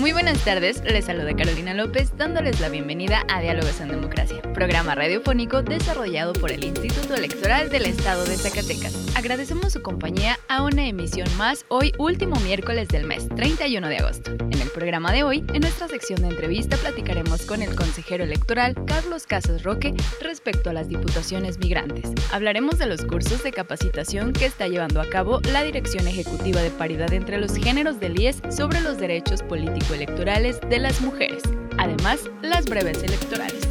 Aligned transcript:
Muy 0.00 0.12
buenas 0.12 0.42
tardes, 0.46 0.82
les 0.82 1.04
saluda 1.04 1.36
Carolina 1.36 1.74
López 1.74 2.16
dándoles 2.16 2.58
la 2.58 2.70
bienvenida 2.70 3.22
a 3.28 3.42
Diálogos 3.42 3.82
en 3.82 3.88
Democracia, 3.88 4.40
programa 4.54 4.94
radiofónico 4.94 5.62
desarrollado 5.62 6.32
por 6.32 6.50
el 6.50 6.64
Instituto 6.64 7.14
Electoral 7.14 7.68
del 7.68 7.84
Estado 7.84 8.24
de 8.24 8.38
Zacatecas. 8.38 8.94
Agradecemos 9.14 9.74
su 9.74 9.82
compañía 9.82 10.38
a 10.48 10.62
una 10.62 10.86
emisión 10.86 11.28
más 11.36 11.66
hoy 11.68 11.92
último 11.98 12.36
miércoles 12.36 12.88
del 12.88 13.04
mes, 13.04 13.28
31 13.28 13.88
de 13.88 13.98
agosto. 13.98 14.30
En 14.30 14.62
el 14.62 14.70
programa 14.70 15.12
de 15.12 15.22
hoy, 15.22 15.44
en 15.52 15.60
nuestra 15.60 15.86
sección 15.86 16.22
de 16.22 16.28
entrevista 16.28 16.78
platicaremos 16.78 17.42
con 17.42 17.60
el 17.60 17.74
consejero 17.74 18.24
electoral 18.24 18.74
Carlos 18.86 19.26
Casas 19.26 19.64
Roque 19.64 19.92
respecto 20.22 20.70
a 20.70 20.72
las 20.72 20.88
diputaciones 20.88 21.58
migrantes. 21.58 22.10
Hablaremos 22.32 22.78
de 22.78 22.86
los 22.86 23.04
cursos 23.04 23.42
de 23.42 23.52
capacitación 23.52 24.32
que 24.32 24.46
está 24.46 24.66
llevando 24.66 25.02
a 25.02 25.10
cabo 25.10 25.42
la 25.52 25.62
Dirección 25.62 26.08
Ejecutiva 26.08 26.62
de 26.62 26.70
Paridad 26.70 27.12
entre 27.12 27.36
los 27.36 27.54
Géneros 27.54 28.00
del 28.00 28.18
IES 28.18 28.40
sobre 28.48 28.80
los 28.80 28.96
derechos 28.96 29.42
políticos 29.42 29.89
electorales 29.92 30.60
de 30.68 30.78
las 30.78 31.00
mujeres, 31.00 31.42
además 31.78 32.20
las 32.42 32.64
breves 32.66 33.02
electorales. 33.02 33.66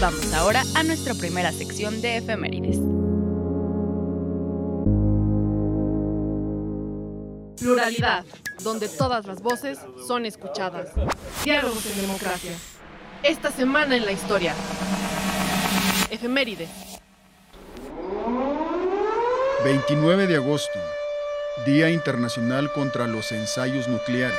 Vamos 0.00 0.32
ahora 0.34 0.62
a 0.74 0.82
nuestra 0.82 1.14
primera 1.14 1.52
sección 1.52 2.00
de 2.00 2.18
efemérides. 2.18 2.78
Pluralidad, 7.60 8.24
donde 8.62 8.88
todas 8.88 9.26
las 9.26 9.42
voces 9.42 9.78
son 10.06 10.24
escuchadas. 10.24 10.90
Diálogos 11.44 11.84
en 11.86 12.00
democracia. 12.00 12.52
Esta 13.22 13.50
semana 13.50 13.96
en 13.96 14.06
la 14.06 14.12
historia. 14.12 14.54
Efemérides. 16.10 16.70
29 19.64 20.28
de 20.28 20.36
agosto, 20.36 20.78
Día 21.66 21.90
Internacional 21.90 22.72
contra 22.72 23.08
los 23.08 23.32
Ensayos 23.32 23.88
Nucleares. 23.88 24.38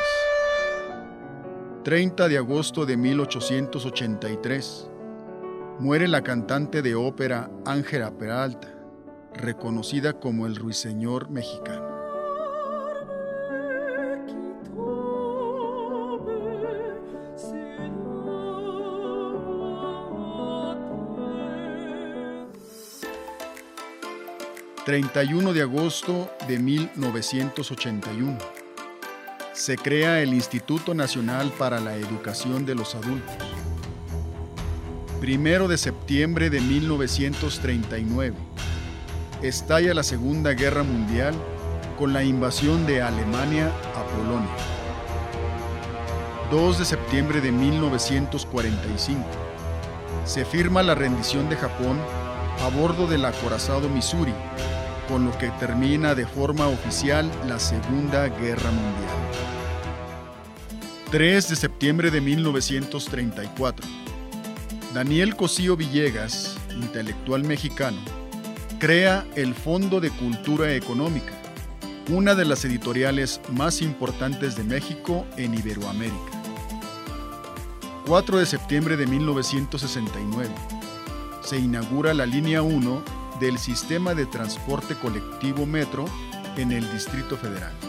30 1.90 2.28
de 2.28 2.38
agosto 2.38 2.86
de 2.86 2.98
1883. 2.98 4.88
Muere 5.80 6.08
la 6.08 6.22
cantante 6.22 6.84
de 6.84 6.94
ópera 6.94 7.50
Ángela 7.66 8.12
Peralta, 8.12 8.72
reconocida 9.34 10.14
como 10.14 10.46
el 10.46 10.56
ruiseñor 10.56 11.32
mexicano. 11.32 11.98
...31 24.86 25.54
de 25.54 25.62
agosto 25.64 26.30
de 26.48 26.60
1981 26.60 28.59
se 29.60 29.76
crea 29.76 30.22
el 30.22 30.34
Instituto 30.34 30.94
Nacional 30.94 31.52
para 31.58 31.82
la 31.82 31.98
Educación 31.98 32.66
de 32.66 32.76
los 32.76 32.96
Adultos. 32.96 33.36
Primero 35.20 35.68
de 35.68 35.78
septiembre 35.78 36.50
de 36.50 36.62
1939. 36.62 38.38
Estalla 39.42 39.94
la 39.94 40.04
Segunda 40.04 40.54
Guerra 40.54 40.84
Mundial 40.84 41.36
con 41.98 42.14
la 42.14 42.24
invasión 42.24 42.88
de 42.88 43.02
Alemania 43.02 43.70
a 43.98 44.04
Polonia. 44.16 44.50
2 46.52 46.80
de 46.80 46.86
septiembre 46.86 47.42
de 47.42 47.52
1945. 47.52 49.26
Se 50.24 50.46
firma 50.46 50.84
la 50.84 50.96
rendición 50.96 51.50
de 51.50 51.58
Japón 51.58 52.00
a 52.62 52.70
bordo 52.70 53.08
del 53.08 53.26
acorazado 53.26 53.90
Missouri, 53.90 54.34
con 55.10 55.26
lo 55.26 55.38
que 55.38 55.50
termina 55.60 56.16
de 56.16 56.26
forma 56.26 56.68
oficial 56.68 57.30
la 57.46 57.60
Segunda 57.60 58.30
Guerra 58.30 58.72
Mundial. 58.72 59.49
3 61.12 61.50
de 61.50 61.56
septiembre 61.56 62.12
de 62.12 62.22
1934. 62.22 63.84
Daniel 64.94 65.36
Cosío 65.36 65.76
Villegas, 65.76 66.56
intelectual 66.70 67.44
mexicano, 67.44 67.98
crea 68.78 69.26
el 69.36 69.56
Fondo 69.56 70.00
de 70.02 70.12
Cultura 70.12 70.72
Económica, 70.76 71.34
una 72.10 72.36
de 72.36 72.46
las 72.46 72.64
editoriales 72.64 73.42
más 73.50 73.82
importantes 73.82 74.56
de 74.56 74.64
México 74.64 75.26
en 75.36 75.56
Iberoamérica. 75.56 76.44
4 78.06 78.38
de 78.38 78.46
septiembre 78.46 78.96
de 78.96 79.08
1969. 79.08 80.54
Se 81.42 81.58
inaugura 81.58 82.14
la 82.14 82.28
línea 82.28 82.62
1 82.62 83.04
del 83.40 83.58
sistema 83.58 84.14
de 84.14 84.28
transporte 84.28 84.94
colectivo 84.94 85.66
Metro 85.66 86.06
en 86.56 86.72
el 86.72 86.88
Distrito 86.92 87.36
Federal. 87.36 87.89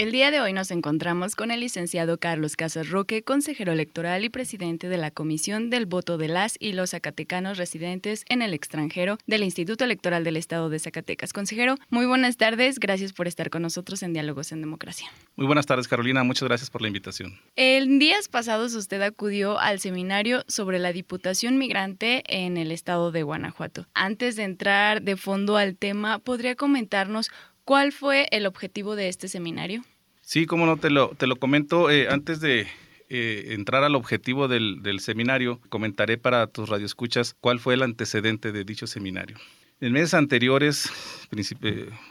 El 0.00 0.12
día 0.12 0.30
de 0.30 0.40
hoy 0.40 0.54
nos 0.54 0.70
encontramos 0.70 1.36
con 1.36 1.50
el 1.50 1.60
licenciado 1.60 2.16
Carlos 2.16 2.56
Casas 2.56 2.88
Roque, 2.88 3.22
consejero 3.22 3.72
electoral 3.72 4.24
y 4.24 4.30
presidente 4.30 4.88
de 4.88 4.96
la 4.96 5.10
Comisión 5.10 5.68
del 5.68 5.84
Voto 5.84 6.16
de 6.16 6.26
las 6.26 6.56
y 6.58 6.72
los 6.72 6.92
Zacatecanos 6.92 7.58
residentes 7.58 8.24
en 8.30 8.40
el 8.40 8.54
extranjero 8.54 9.18
del 9.26 9.42
Instituto 9.42 9.84
Electoral 9.84 10.24
del 10.24 10.38
Estado 10.38 10.70
de 10.70 10.78
Zacatecas. 10.78 11.34
Consejero, 11.34 11.74
muy 11.90 12.06
buenas 12.06 12.38
tardes, 12.38 12.78
gracias 12.78 13.12
por 13.12 13.28
estar 13.28 13.50
con 13.50 13.60
nosotros 13.60 14.02
en 14.02 14.14
Diálogos 14.14 14.52
en 14.52 14.62
Democracia. 14.62 15.06
Muy 15.36 15.46
buenas 15.46 15.66
tardes, 15.66 15.86
Carolina, 15.86 16.24
muchas 16.24 16.48
gracias 16.48 16.70
por 16.70 16.80
la 16.80 16.88
invitación. 16.88 17.38
En 17.56 17.98
días 17.98 18.28
pasados 18.28 18.74
usted 18.74 19.02
acudió 19.02 19.58
al 19.58 19.80
seminario 19.80 20.44
sobre 20.48 20.78
la 20.78 20.94
Diputación 20.94 21.58
Migrante 21.58 22.22
en 22.26 22.56
el 22.56 22.72
Estado 22.72 23.12
de 23.12 23.22
Guanajuato. 23.22 23.86
Antes 23.92 24.36
de 24.36 24.44
entrar 24.44 25.02
de 25.02 25.18
fondo 25.18 25.58
al 25.58 25.76
tema, 25.76 26.20
¿podría 26.20 26.56
comentarnos 26.56 27.30
¿Cuál 27.70 27.92
fue 27.92 28.26
el 28.32 28.46
objetivo 28.46 28.96
de 28.96 29.06
este 29.06 29.28
seminario? 29.28 29.84
Sí, 30.22 30.44
como 30.44 30.66
no, 30.66 30.76
te 30.76 30.90
lo, 30.90 31.10
te 31.10 31.28
lo 31.28 31.36
comento 31.36 31.88
eh, 31.88 32.08
antes 32.08 32.40
de 32.40 32.66
eh, 33.08 33.44
entrar 33.50 33.84
al 33.84 33.94
objetivo 33.94 34.48
del, 34.48 34.82
del, 34.82 34.98
seminario, 34.98 35.60
comentaré 35.68 36.18
para 36.18 36.48
tus 36.48 36.68
radioescuchas 36.68 37.36
cuál 37.40 37.60
fue 37.60 37.74
el 37.74 37.84
antecedente 37.84 38.50
de 38.50 38.64
dicho 38.64 38.88
seminario. 38.88 39.36
En 39.82 39.94
meses 39.94 40.12
anteriores, 40.12 40.92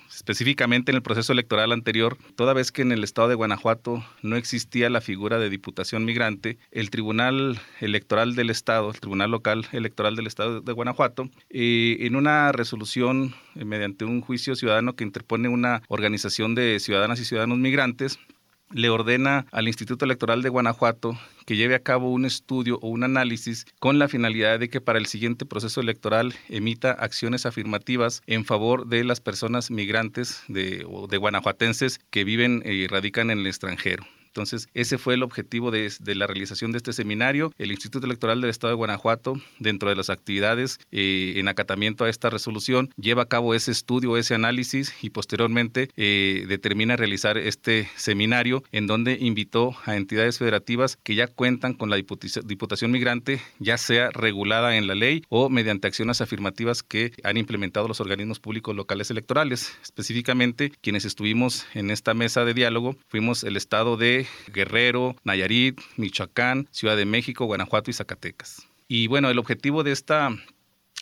específicamente 0.10 0.92
en 0.92 0.96
el 0.96 1.04
proceso 1.04 1.34
electoral 1.34 1.72
anterior, 1.72 2.18
toda 2.36 2.54
vez 2.54 2.72
que 2.72 2.82
en 2.82 2.92
el 2.92 3.04
estado 3.04 3.28
de 3.28 3.36
Guanajuato 3.36 4.04
no 4.24 4.38
existía 4.38 4.90
la 4.90 5.02
figura 5.02 5.38
de 5.38 5.52
diputación 5.52 6.04
migrante, 6.04 6.58
el 6.72 6.90
Tribunal 6.90 7.62
Electoral 7.80 8.34
del 8.34 8.50
Estado, 8.50 8.90
el 8.90 9.00
Tribunal 9.00 9.30
Local 9.30 9.68
Electoral 9.72 10.16
del 10.16 10.26
Estado 10.26 10.62
de 10.62 10.74
Guanajuato, 10.74 11.30
eh, 11.52 11.98
en 12.00 12.16
una 12.16 12.52
resolución 12.54 13.36
eh, 13.54 13.66
mediante 13.66 14.04
un 14.04 14.22
juicio 14.22 14.56
ciudadano 14.56 14.96
que 14.96 15.04
interpone 15.04 15.48
una 15.48 15.84
organización 15.90 16.56
de 16.56 16.80
ciudadanas 16.80 17.20
y 17.20 17.26
ciudadanos 17.26 17.60
migrantes, 17.60 18.18
le 18.72 18.90
ordena 18.90 19.46
al 19.52 19.68
Instituto 19.68 20.06
Electoral 20.06 20.42
de 20.42 20.50
Guanajuato 20.50 21.18
que 21.46 21.56
lleve 21.56 21.76
a 21.76 21.84
cabo 21.84 22.12
un 22.12 22.26
estudio 22.26 22.78
o 22.82 22.90
un 22.90 23.04
análisis 23.04 23.66
con 23.80 23.98
la 23.98 24.08
finalidad 24.08 24.60
de 24.60 24.70
que 24.70 24.82
para 24.82 25.00
el 25.00 25.08
siguiente 25.08 25.46
proceso 25.46 25.82
electoral 25.82 26.34
emita 26.48 26.92
acciones 26.92 27.46
afirmativas 27.46 28.22
en 28.28 28.46
favor 28.46 28.88
de 28.88 29.04
las 29.04 29.20
personas 29.20 29.72
migrantes 29.72 30.44
de, 30.48 30.86
o 30.88 31.08
de 31.08 31.18
guanajuatenses 31.18 32.00
que 32.12 32.24
viven 32.24 32.62
y 32.66 32.88
radican 32.88 33.32
en 33.32 33.40
el 33.40 33.48
extranjero. 33.48 34.06
Entonces, 34.30 34.70
ese 34.74 34.98
fue 34.98 35.16
el 35.16 35.24
objetivo 35.24 35.72
de, 35.72 35.92
la 36.16 36.28
realización 36.28 36.72
de 36.72 36.78
este 36.78 36.94
seminario. 36.94 37.52
El 37.58 37.72
Instituto 37.72 38.06
Electoral 38.06 38.42
del 38.42 38.50
Estado 38.50 38.72
de 38.72 38.78
Guanajuato, 38.78 39.34
dentro 39.60 39.90
de 39.90 39.96
las 39.96 40.10
actividades 40.10 40.80
eh, 40.92 41.34
en 41.38 41.48
acatamiento 41.48 42.06
a 42.06 42.10
esta 42.10 42.30
resolución, 42.30 42.94
lleva 42.96 43.24
a 43.24 43.28
cabo 43.28 43.56
ese 43.56 43.72
estudio, 43.72 44.18
ese 44.18 44.36
análisis 44.36 44.94
y 45.02 45.10
posteriormente 45.10 45.90
eh, 45.98 46.46
determina 46.48 46.96
realizar 46.96 47.38
este 47.38 47.90
seminario 47.96 48.64
en 48.72 48.88
donde 48.88 49.18
invitó 49.20 49.76
a 49.86 49.96
entidades 49.96 50.38
federativas 50.38 50.98
que 51.04 51.16
ya 51.16 51.28
cuentan 51.28 51.74
con 51.74 51.90
la 51.90 51.98
diputación 51.98 52.92
migrante, 52.92 53.42
ya 53.60 53.78
sea 53.78 54.12
regulada 54.12 54.78
en 54.78 54.88
la 54.88 54.96
ley 54.96 55.24
o 55.30 55.50
mediante 55.50 55.88
acciones 55.88 56.22
afirmativas 56.22 56.84
que 56.84 57.12
han 57.24 57.38
implementado 57.38 57.88
los 57.88 58.00
organismos 58.00 58.40
públicos 58.40 58.76
locales 58.76 59.10
electorales. 59.12 59.78
Específicamente, 59.82 60.72
quienes 60.82 61.06
estuvimos 61.06 61.66
en 61.74 61.90
esta 61.90 62.14
mesa 62.14 62.46
de 62.46 62.54
diálogo 62.54 62.96
fuimos 63.08 63.44
el 63.44 63.58
estado 63.58 63.98
de 63.98 64.19
Guerrero, 64.54 65.16
Nayarit, 65.24 65.80
Michoacán, 65.98 66.68
Ciudad 66.72 66.98
de 66.98 67.06
México, 67.06 67.46
Guanajuato 67.46 67.92
y 67.92 67.94
Zacatecas. 67.94 68.68
Y 68.88 69.08
bueno, 69.08 69.30
el 69.30 69.38
objetivo 69.38 69.84
de 69.84 69.92
esta 69.92 70.32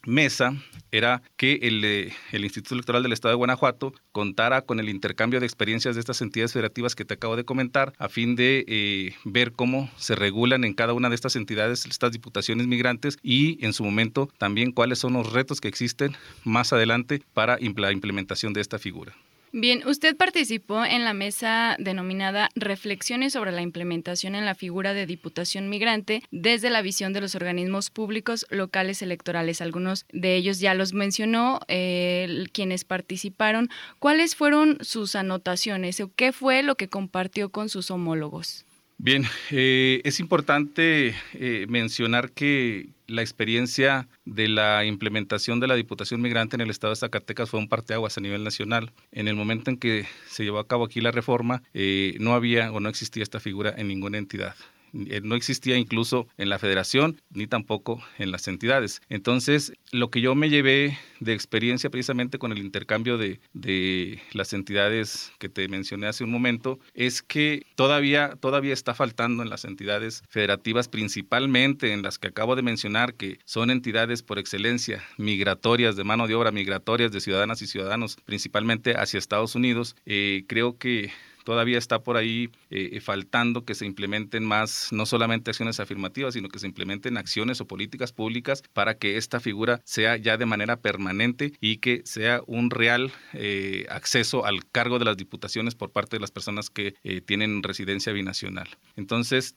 mesa 0.06 0.54
era 0.92 1.22
que 1.36 1.60
el, 1.64 1.84
eh, 1.84 2.14
el, 2.32 2.44
Instituto 2.44 2.76
Electoral 2.76 3.04
del 3.04 3.12
Estado 3.12 3.34
de 3.34 3.38
Guanajuato 3.38 3.94
contara 4.12 4.62
con 4.62 4.80
el 4.80 4.90
intercambio 4.90 5.40
de 5.40 5.46
experiencias 5.46 5.96
de 5.96 6.00
estas 6.00 6.22
entidades 6.22 6.54
federativas 6.54 6.96
que 6.96 7.06
te 7.06 7.16
acabo 7.16 7.36
de 7.36 7.44
comentar 7.44 7.94
a 7.98 8.10
fin 8.10 8.36
de 8.36 8.64
eh, 8.68 9.16
ver 9.26 9.52
cómo 9.52 9.90
se 9.98 10.16
regulan 10.16 10.64
en 10.64 10.74
cada 10.74 10.94
una 10.94 11.10
de 11.10 11.16
estas 11.16 11.36
entidades 11.36 11.86
estas 11.86 12.12
diputaciones 12.12 12.68
migrantes 12.68 13.18
y 13.22 13.64
en 13.66 13.74
su 13.74 13.84
momento 13.84 14.30
también 14.38 14.72
cuáles 14.72 15.00
son 15.00 15.14
los 15.14 15.34
retos 15.34 15.62
que 15.62 15.68
existen 15.68 16.16
más 16.44 16.74
adelante 16.74 17.22
para 17.34 17.58
la 17.60 17.92
implementación 17.92 18.54
de 18.54 18.62
esta 18.62 18.80
figura. 18.80 19.14
Bien, 19.54 19.88
usted 19.88 20.16
participó 20.18 20.84
en 20.84 21.06
la 21.06 21.14
mesa 21.14 21.78
denominada 21.80 22.50
Reflexiones 22.56 23.34
sobre 23.34 23.52
la 23.54 23.62
implementación 23.62 24.36
en 24.36 24.46
la 24.46 24.56
figura 24.56 24.94
de 24.94 25.06
Diputación 25.06 25.70
Migrante 25.70 26.22
desde 26.32 26.70
la 26.70 26.82
visión 26.82 27.14
de 27.14 27.22
los 27.22 27.34
organismos 27.34 27.90
públicos 27.90 28.46
locales 28.50 29.02
electorales. 29.02 29.62
Algunos 29.62 30.06
de 30.12 30.36
ellos 30.36 30.60
ya 30.60 30.74
los 30.74 30.94
mencionó 30.94 31.62
eh, 31.70 32.46
quienes 32.52 32.84
participaron. 32.84 33.70
¿Cuáles 34.00 34.36
fueron 34.36 34.78
sus 34.82 35.16
anotaciones 35.16 36.02
o 36.02 36.12
qué 36.14 36.34
fue 36.34 36.62
lo 36.62 36.76
que 36.76 36.90
compartió 36.90 37.50
con 37.50 37.70
sus 37.70 37.90
homólogos? 37.90 38.66
Bien, 38.98 39.26
eh, 39.52 40.02
es 40.04 40.20
importante 40.20 41.16
eh, 41.34 41.66
mencionar 41.70 42.32
que 42.32 42.90
la 43.08 43.22
experiencia 43.22 44.08
de 44.26 44.48
la 44.48 44.86
implementación 44.86 45.60
de 45.60 45.68
la 45.68 45.76
Diputación 45.76 46.22
Migrante 46.22 46.56
en 46.56 46.62
el 46.62 46.70
estado 46.70 46.92
de 46.92 47.00
Zacatecas 47.00 47.50
fue 47.50 47.60
un 47.60 47.70
parteaguas 47.70 48.18
a 48.18 48.22
nivel 48.22 48.44
nacional. 48.44 48.92
En 49.12 49.28
el 49.28 49.36
momento 49.36 49.72
en 49.72 49.78
que 49.78 50.06
se 50.30 50.44
llevó 50.44 50.60
a 50.60 50.68
cabo 50.68 50.86
aquí 50.86 51.02
la 51.02 51.12
reforma, 51.12 51.64
eh, 51.74 52.16
no 52.20 52.34
había 52.34 52.72
o 52.72 52.80
no 52.80 52.90
existía 52.90 53.24
esta 53.24 53.40
figura 53.40 53.74
en 53.78 53.88
ninguna 53.88 54.18
entidad. 54.18 54.56
Eh, 54.94 55.22
no 55.24 55.36
existía 55.36 55.78
incluso 55.78 56.28
en 56.38 56.50
la 56.50 56.60
federación 56.60 57.22
ni 57.30 57.48
tampoco 57.48 58.02
en 58.18 58.32
las 58.32 58.48
entidades. 58.48 59.02
Entonces, 59.10 59.74
lo 59.92 60.10
que 60.10 60.22
yo 60.22 60.36
me 60.36 60.50
llevé 60.50 60.98
de 61.20 61.34
experiencia 61.34 61.90
precisamente 61.90 62.38
con 62.38 62.52
el 62.52 62.60
intercambio 62.60 63.18
de, 63.18 63.40
de 63.54 64.22
las 64.34 64.54
entidades 64.54 65.32
que 65.40 65.50
te 65.50 65.68
mencioné 65.68 66.08
hace 66.08 66.24
un 66.24 66.32
momento 66.32 66.80
es 66.94 67.22
que 67.22 67.66
todavía, 67.76 68.38
todavía 68.40 68.74
está 68.74 68.94
faltando 68.94 69.44
en 69.44 69.50
las 69.50 69.66
entidades 69.66 70.24
federativas, 70.30 70.88
principalmente 70.88 71.94
en 71.94 72.02
las 72.02 72.20
que 72.20 72.28
acabo 72.28 72.56
de 72.56 72.62
mencionar, 72.62 73.16
que 73.16 73.40
son 73.46 73.72
entidades 73.72 74.24
por 74.24 74.40
excelencia 74.40 75.04
migratorias, 75.18 75.96
de 75.96 76.04
mano 76.04 76.28
de 76.28 76.36
obra 76.36 76.52
migratorias 76.52 77.12
de 77.12 77.22
ciudadanas 77.22 77.62
y 77.62 77.68
ciudadanos, 77.68 78.18
principalmente 78.26 78.96
hacia 78.96 79.18
Estados 79.18 79.56
Unidos. 79.56 79.96
Eh, 80.06 80.46
creo 80.48 80.78
que 80.78 81.12
todavía 81.48 81.78
está 81.78 82.04
por 82.04 82.18
ahí 82.18 82.50
eh, 82.70 83.00
faltando 83.00 83.64
que 83.64 83.74
se 83.74 83.86
implementen 83.86 84.44
más, 84.44 84.90
no 84.92 85.06
solamente 85.06 85.50
acciones 85.50 85.80
afirmativas, 85.80 86.34
sino 86.34 86.50
que 86.50 86.60
se 86.60 86.68
implementen 86.68 87.16
acciones 87.16 87.62
o 87.62 87.68
políticas 87.68 88.12
públicas 88.12 88.64
para 88.74 88.98
que 88.98 89.16
esta 89.16 89.40
figura 89.40 89.80
sea 89.86 90.18
ya 90.18 90.36
de 90.36 90.46
manera 90.46 90.82
permanente 90.82 91.54
y 91.62 91.78
que 91.78 92.02
sea 92.04 92.42
un 92.48 92.70
real 92.70 93.14
eh, 93.32 93.86
acceso 93.90 94.46
al 94.46 94.70
cargo 94.70 95.00
de 95.00 95.06
las 95.06 95.16
diputaciones 95.16 95.74
por 95.74 95.94
parte 95.94 96.18
de 96.18 96.20
las 96.20 96.32
personas 96.32 96.70
que 96.70 96.96
eh, 97.06 97.22
tienen 97.22 97.64
residencia 97.64 98.12
binacional. 98.12 98.68
Entonces, 98.98 99.56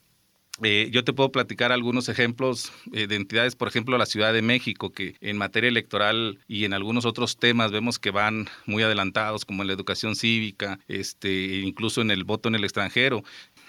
eh, 0.62 0.88
yo 0.90 1.04
te 1.04 1.12
puedo 1.12 1.32
platicar 1.32 1.72
algunos 1.72 2.08
ejemplos 2.08 2.72
eh, 2.92 3.06
de 3.06 3.16
entidades, 3.16 3.56
por 3.56 3.68
ejemplo, 3.68 3.96
la 3.98 4.06
Ciudad 4.06 4.32
de 4.32 4.42
México, 4.42 4.92
que 4.92 5.16
en 5.20 5.36
materia 5.36 5.68
electoral 5.68 6.38
y 6.48 6.64
en 6.64 6.72
algunos 6.72 7.04
otros 7.04 7.38
temas 7.38 7.70
vemos 7.70 7.98
que 7.98 8.10
van 8.10 8.48
muy 8.66 8.82
adelantados, 8.82 9.44
como 9.44 9.62
en 9.62 9.68
la 9.68 9.74
educación 9.74 10.16
cívica, 10.16 10.78
este, 10.88 11.60
incluso 11.60 12.00
en 12.00 12.10
el 12.10 12.24
voto 12.24 12.48
en 12.48 12.54
el 12.54 12.64
extranjero 12.64 13.22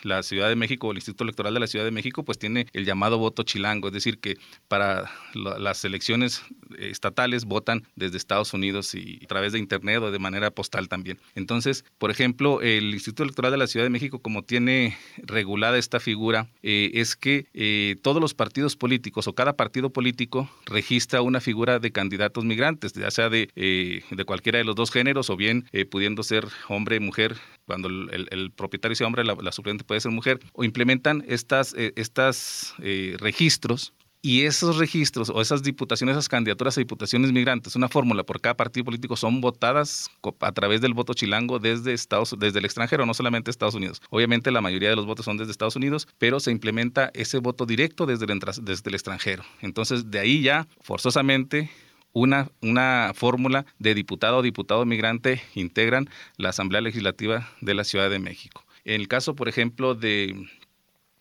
la 0.03 0.23
Ciudad 0.23 0.49
de 0.49 0.55
México 0.55 0.87
o 0.87 0.91
el 0.91 0.97
Instituto 0.97 1.23
Electoral 1.23 1.53
de 1.53 1.59
la 1.59 1.67
Ciudad 1.67 1.85
de 1.85 1.91
México 1.91 2.23
pues 2.23 2.37
tiene 2.37 2.67
el 2.73 2.85
llamado 2.85 3.17
voto 3.17 3.43
chilango, 3.43 3.87
es 3.87 3.93
decir, 3.93 4.19
que 4.19 4.37
para 4.67 5.11
las 5.33 5.83
elecciones 5.85 6.43
estatales 6.77 7.45
votan 7.45 7.83
desde 7.95 8.17
Estados 8.17 8.53
Unidos 8.53 8.93
y 8.95 9.19
a 9.23 9.27
través 9.27 9.53
de 9.53 9.59
Internet 9.59 10.01
o 10.01 10.11
de 10.11 10.19
manera 10.19 10.51
postal 10.51 10.87
también. 10.87 11.19
Entonces, 11.35 11.85
por 11.97 12.11
ejemplo, 12.11 12.61
el 12.61 12.93
Instituto 12.93 13.23
Electoral 13.23 13.51
de 13.51 13.57
la 13.57 13.67
Ciudad 13.67 13.85
de 13.85 13.89
México, 13.89 14.19
como 14.19 14.43
tiene 14.43 14.97
regulada 15.17 15.77
esta 15.77 15.99
figura, 15.99 16.47
eh, 16.63 16.91
es 16.93 17.15
que 17.15 17.47
eh, 17.53 17.95
todos 18.01 18.21
los 18.21 18.33
partidos 18.33 18.75
políticos 18.75 19.27
o 19.27 19.33
cada 19.33 19.55
partido 19.55 19.91
político 19.91 20.49
registra 20.65 21.21
una 21.21 21.39
figura 21.39 21.79
de 21.79 21.91
candidatos 21.91 22.45
migrantes, 22.45 22.93
ya 22.93 23.11
sea 23.11 23.29
de, 23.29 23.49
eh, 23.55 24.03
de 24.09 24.25
cualquiera 24.25 24.57
de 24.59 24.65
los 24.65 24.75
dos 24.75 24.91
géneros 24.91 25.29
o 25.29 25.35
bien 25.35 25.67
pudiendo 25.89 26.23
ser 26.23 26.47
hombre, 26.67 26.99
mujer, 26.99 27.35
cuando 27.65 27.87
el, 27.87 28.51
propietario 28.51 28.95
sea 28.95 29.07
hombre, 29.07 29.23
la, 29.23 29.35
la, 29.41 29.51
suplente 29.51 29.83
puede 29.91 29.99
ser 29.99 30.13
mujer, 30.13 30.39
o 30.53 30.63
implementan 30.63 31.21
estas, 31.27 31.75
estas 31.97 32.75
registros 33.19 33.91
y 34.21 34.43
esos 34.43 34.77
registros 34.77 35.29
o 35.29 35.41
esas 35.41 35.63
diputaciones, 35.63 36.13
esas 36.13 36.29
candidaturas 36.29 36.77
a 36.77 36.79
diputaciones 36.79 37.33
migrantes, 37.33 37.75
una 37.75 37.89
fórmula 37.89 38.23
por 38.23 38.39
cada 38.39 38.55
partido 38.55 38.85
político, 38.85 39.17
son 39.17 39.41
votadas 39.41 40.09
a 40.39 40.51
través 40.53 40.79
del 40.79 40.93
voto 40.93 41.13
chilango 41.13 41.59
desde, 41.59 41.91
Estados, 41.91 42.33
desde 42.39 42.59
el 42.59 42.63
extranjero, 42.63 43.05
no 43.05 43.13
solamente 43.13 43.51
Estados 43.51 43.75
Unidos. 43.75 44.01
Obviamente 44.11 44.49
la 44.49 44.61
mayoría 44.61 44.89
de 44.91 44.95
los 44.95 45.05
votos 45.05 45.25
son 45.25 45.35
desde 45.35 45.51
Estados 45.51 45.75
Unidos, 45.75 46.07
pero 46.19 46.39
se 46.39 46.51
implementa 46.51 47.11
ese 47.13 47.39
voto 47.39 47.65
directo 47.65 48.05
desde 48.05 48.31
el, 48.31 48.39
desde 48.61 48.89
el 48.89 48.95
extranjero. 48.95 49.43
Entonces, 49.59 50.09
de 50.09 50.19
ahí 50.19 50.41
ya, 50.41 50.69
forzosamente, 50.79 51.69
una, 52.13 52.49
una 52.61 53.11
fórmula 53.13 53.65
de 53.77 53.93
diputado 53.93 54.37
o 54.37 54.41
diputado 54.41 54.85
migrante 54.85 55.41
integran 55.53 56.09
la 56.37 56.49
Asamblea 56.49 56.79
Legislativa 56.79 57.49
de 57.59 57.73
la 57.73 57.83
Ciudad 57.83 58.09
de 58.09 58.19
México. 58.19 58.63
En 58.83 59.01
el 59.01 59.07
caso, 59.07 59.35
por 59.35 59.47
ejemplo, 59.49 59.95
de 59.95 60.47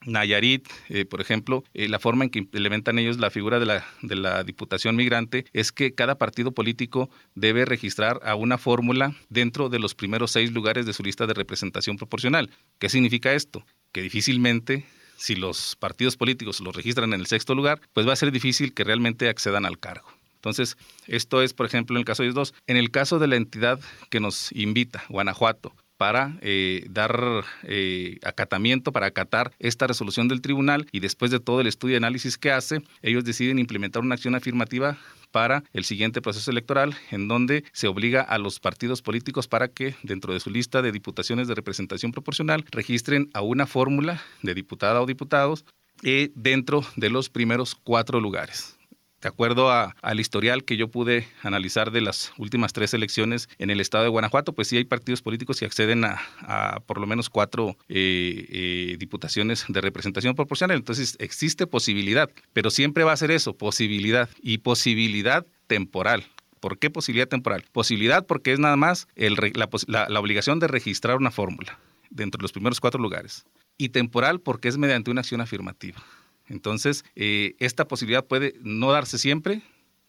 Nayarit, 0.06 0.66
eh, 0.88 1.04
por 1.04 1.20
ejemplo, 1.20 1.62
eh, 1.74 1.88
la 1.88 1.98
forma 1.98 2.24
en 2.24 2.30
que 2.30 2.38
implementan 2.38 2.98
ellos 2.98 3.18
la 3.18 3.30
figura 3.30 3.58
de 3.58 3.66
la, 3.66 3.86
de 4.02 4.16
la 4.16 4.44
diputación 4.44 4.96
migrante 4.96 5.44
es 5.52 5.72
que 5.72 5.94
cada 5.94 6.16
partido 6.16 6.52
político 6.52 7.10
debe 7.34 7.64
registrar 7.66 8.20
a 8.24 8.34
una 8.34 8.56
fórmula 8.56 9.14
dentro 9.28 9.68
de 9.68 9.78
los 9.78 9.94
primeros 9.94 10.30
seis 10.30 10.52
lugares 10.52 10.86
de 10.86 10.94
su 10.94 11.02
lista 11.02 11.26
de 11.26 11.34
representación 11.34 11.96
proporcional. 11.96 12.50
¿Qué 12.78 12.88
significa 12.88 13.34
esto? 13.34 13.64
Que 13.92 14.00
difícilmente 14.00 14.86
si 15.18 15.34
los 15.34 15.76
partidos 15.76 16.16
políticos 16.16 16.60
los 16.60 16.74
registran 16.74 17.12
en 17.12 17.20
el 17.20 17.26
sexto 17.26 17.54
lugar, 17.54 17.82
pues 17.92 18.08
va 18.08 18.14
a 18.14 18.16
ser 18.16 18.32
difícil 18.32 18.72
que 18.72 18.84
realmente 18.84 19.28
accedan 19.28 19.66
al 19.66 19.78
cargo. 19.78 20.08
Entonces, 20.36 20.78
esto 21.06 21.42
es, 21.42 21.52
por 21.52 21.66
ejemplo, 21.66 21.96
en 21.96 21.98
el 21.98 22.06
caso 22.06 22.22
de 22.22 22.28
ellos 22.28 22.34
dos. 22.34 22.54
En 22.66 22.78
el 22.78 22.90
caso 22.90 23.18
de 23.18 23.26
la 23.26 23.36
entidad 23.36 23.78
que 24.08 24.20
nos 24.20 24.50
invita, 24.52 25.04
Guanajuato, 25.10 25.74
para 26.00 26.38
eh, 26.40 26.86
dar 26.88 27.44
eh, 27.62 28.16
acatamiento, 28.24 28.90
para 28.90 29.08
acatar 29.08 29.52
esta 29.58 29.86
resolución 29.86 30.28
del 30.28 30.40
tribunal 30.40 30.86
y 30.92 31.00
después 31.00 31.30
de 31.30 31.40
todo 31.40 31.60
el 31.60 31.66
estudio 31.66 31.92
y 31.92 31.96
análisis 31.98 32.38
que 32.38 32.50
hace, 32.50 32.80
ellos 33.02 33.22
deciden 33.22 33.58
implementar 33.58 34.02
una 34.02 34.14
acción 34.14 34.34
afirmativa 34.34 34.96
para 35.30 35.62
el 35.74 35.84
siguiente 35.84 36.22
proceso 36.22 36.50
electoral, 36.50 36.96
en 37.10 37.28
donde 37.28 37.64
se 37.74 37.86
obliga 37.86 38.22
a 38.22 38.38
los 38.38 38.60
partidos 38.60 39.02
políticos 39.02 39.46
para 39.46 39.68
que 39.68 39.94
dentro 40.02 40.32
de 40.32 40.40
su 40.40 40.48
lista 40.48 40.80
de 40.80 40.90
diputaciones 40.90 41.48
de 41.48 41.54
representación 41.54 42.12
proporcional 42.12 42.64
registren 42.70 43.28
a 43.34 43.42
una 43.42 43.66
fórmula 43.66 44.22
de 44.40 44.54
diputada 44.54 45.02
o 45.02 45.06
diputados 45.06 45.66
eh, 46.02 46.30
dentro 46.34 46.82
de 46.96 47.10
los 47.10 47.28
primeros 47.28 47.74
cuatro 47.74 48.20
lugares 48.20 48.79
de 49.20 49.28
acuerdo 49.28 49.70
al 49.70 50.20
historial 50.20 50.64
que 50.64 50.76
yo 50.76 50.88
pude 50.88 51.26
analizar 51.42 51.90
de 51.90 52.00
las 52.00 52.32
últimas 52.38 52.72
tres 52.72 52.94
elecciones 52.94 53.48
en 53.58 53.70
el 53.70 53.80
estado 53.80 54.04
de 54.04 54.10
Guanajuato, 54.10 54.54
pues 54.54 54.68
sí 54.68 54.76
hay 54.76 54.84
partidos 54.84 55.20
políticos 55.20 55.60
que 55.60 55.66
acceden 55.66 56.04
a, 56.04 56.80
por 56.86 56.98
lo 56.98 57.06
menos 57.06 57.28
cuatro 57.28 57.76
eh, 57.88 58.46
eh, 58.48 58.96
diputaciones 58.98 59.64
de 59.68 59.80
representación 59.80 60.34
proporcional. 60.34 60.76
Entonces 60.76 61.16
existe 61.18 61.66
posibilidad, 61.66 62.30
pero 62.52 62.70
siempre 62.70 63.04
va 63.04 63.12
a 63.12 63.16
ser 63.16 63.30
eso, 63.30 63.52
posibilidad 63.52 64.30
y 64.42 64.58
posibilidad 64.58 65.46
temporal. 65.66 66.24
¿Por 66.60 66.78
qué 66.78 66.90
posibilidad 66.90 67.28
temporal? 67.28 67.64
Posibilidad 67.72 68.26
porque 68.26 68.52
es 68.52 68.58
nada 68.58 68.76
más 68.76 69.06
la, 69.16 70.08
la 70.08 70.20
obligación 70.20 70.60
de 70.60 70.68
registrar 70.68 71.16
una 71.16 71.30
fórmula 71.30 71.78
dentro 72.10 72.38
de 72.38 72.42
los 72.42 72.52
primeros 72.52 72.80
cuatro 72.80 73.00
lugares. 73.00 73.44
Y 73.76 73.90
temporal 73.90 74.40
porque 74.40 74.68
es 74.68 74.76
mediante 74.76 75.10
una 75.10 75.20
acción 75.20 75.40
afirmativa. 75.40 76.02
Entonces, 76.50 77.04
eh, 77.16 77.54
esta 77.58 77.88
posibilidad 77.88 78.26
puede 78.26 78.54
no 78.60 78.92
darse 78.92 79.16
siempre, 79.18 79.62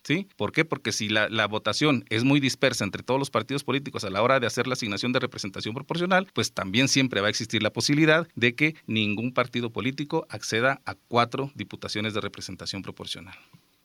¿Sí? 0.04 0.28
¿Por 0.36 0.52
qué? 0.52 0.66
Porque 0.66 0.92
si 0.92 1.10
la, 1.10 1.30
la, 1.30 1.46
votación 1.46 2.06
es 2.10 2.24
muy 2.24 2.40
dispersa 2.40 2.84
entre 2.84 3.04
todos 3.04 3.20
los 3.20 3.30
partidos 3.30 3.64
políticos 3.64 4.04
a 4.04 4.10
la 4.10 4.24
hora 4.24 4.40
de 4.40 4.48
hacer 4.48 4.66
la 4.66 4.74
asignación 4.74 5.14
de 5.14 5.20
representación 5.20 5.76
proporcional, 5.76 6.28
pues 6.34 6.54
también 6.54 6.88
siempre 6.88 7.22
va 7.22 7.28
a 7.28 7.30
existir 7.30 7.62
la 7.62 7.72
posibilidad 7.72 8.28
de 8.34 8.56
que 8.56 8.76
ningún 8.88 9.32
partido 9.32 9.70
político 9.70 10.26
acceda 10.30 10.82
a 10.86 10.96
cuatro 10.96 11.52
diputaciones 11.54 12.16
de 12.16 12.22
representación 12.22 12.82
proporcional. 12.82 13.38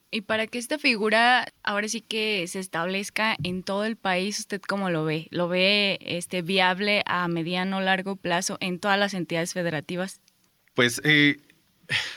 Y 0.09 0.21
para 0.21 0.47
que 0.47 0.57
esta 0.57 0.79
figura 0.79 1.45
ahora 1.63 1.87
sí 1.89 2.01
que 2.01 2.47
se 2.47 2.59
establezca 2.59 3.35
en 3.43 3.61
todo 3.61 3.83
el 3.83 3.97
país, 3.97 4.39
¿usted 4.39 4.61
cómo 4.61 4.89
lo 4.89 5.03
ve? 5.03 5.27
¿Lo 5.31 5.49
ve 5.49 5.99
este, 6.01 6.41
viable 6.41 7.03
a 7.05 7.27
mediano 7.27 7.77
o 7.77 7.81
largo 7.81 8.15
plazo 8.15 8.57
en 8.61 8.79
todas 8.79 8.97
las 8.97 9.13
entidades 9.13 9.53
federativas? 9.53 10.21
Pues 10.73 11.01
eh, 11.03 11.37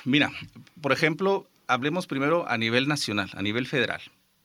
mira, 0.04 0.30
por 0.80 0.92
ejemplo, 0.92 1.46
hablemos 1.66 2.06
primero 2.06 2.48
a 2.48 2.58
nivel 2.58 2.88
nacional, 2.88 3.30
a 3.34 3.42
nivel 3.42 3.66
federal. 3.66 4.00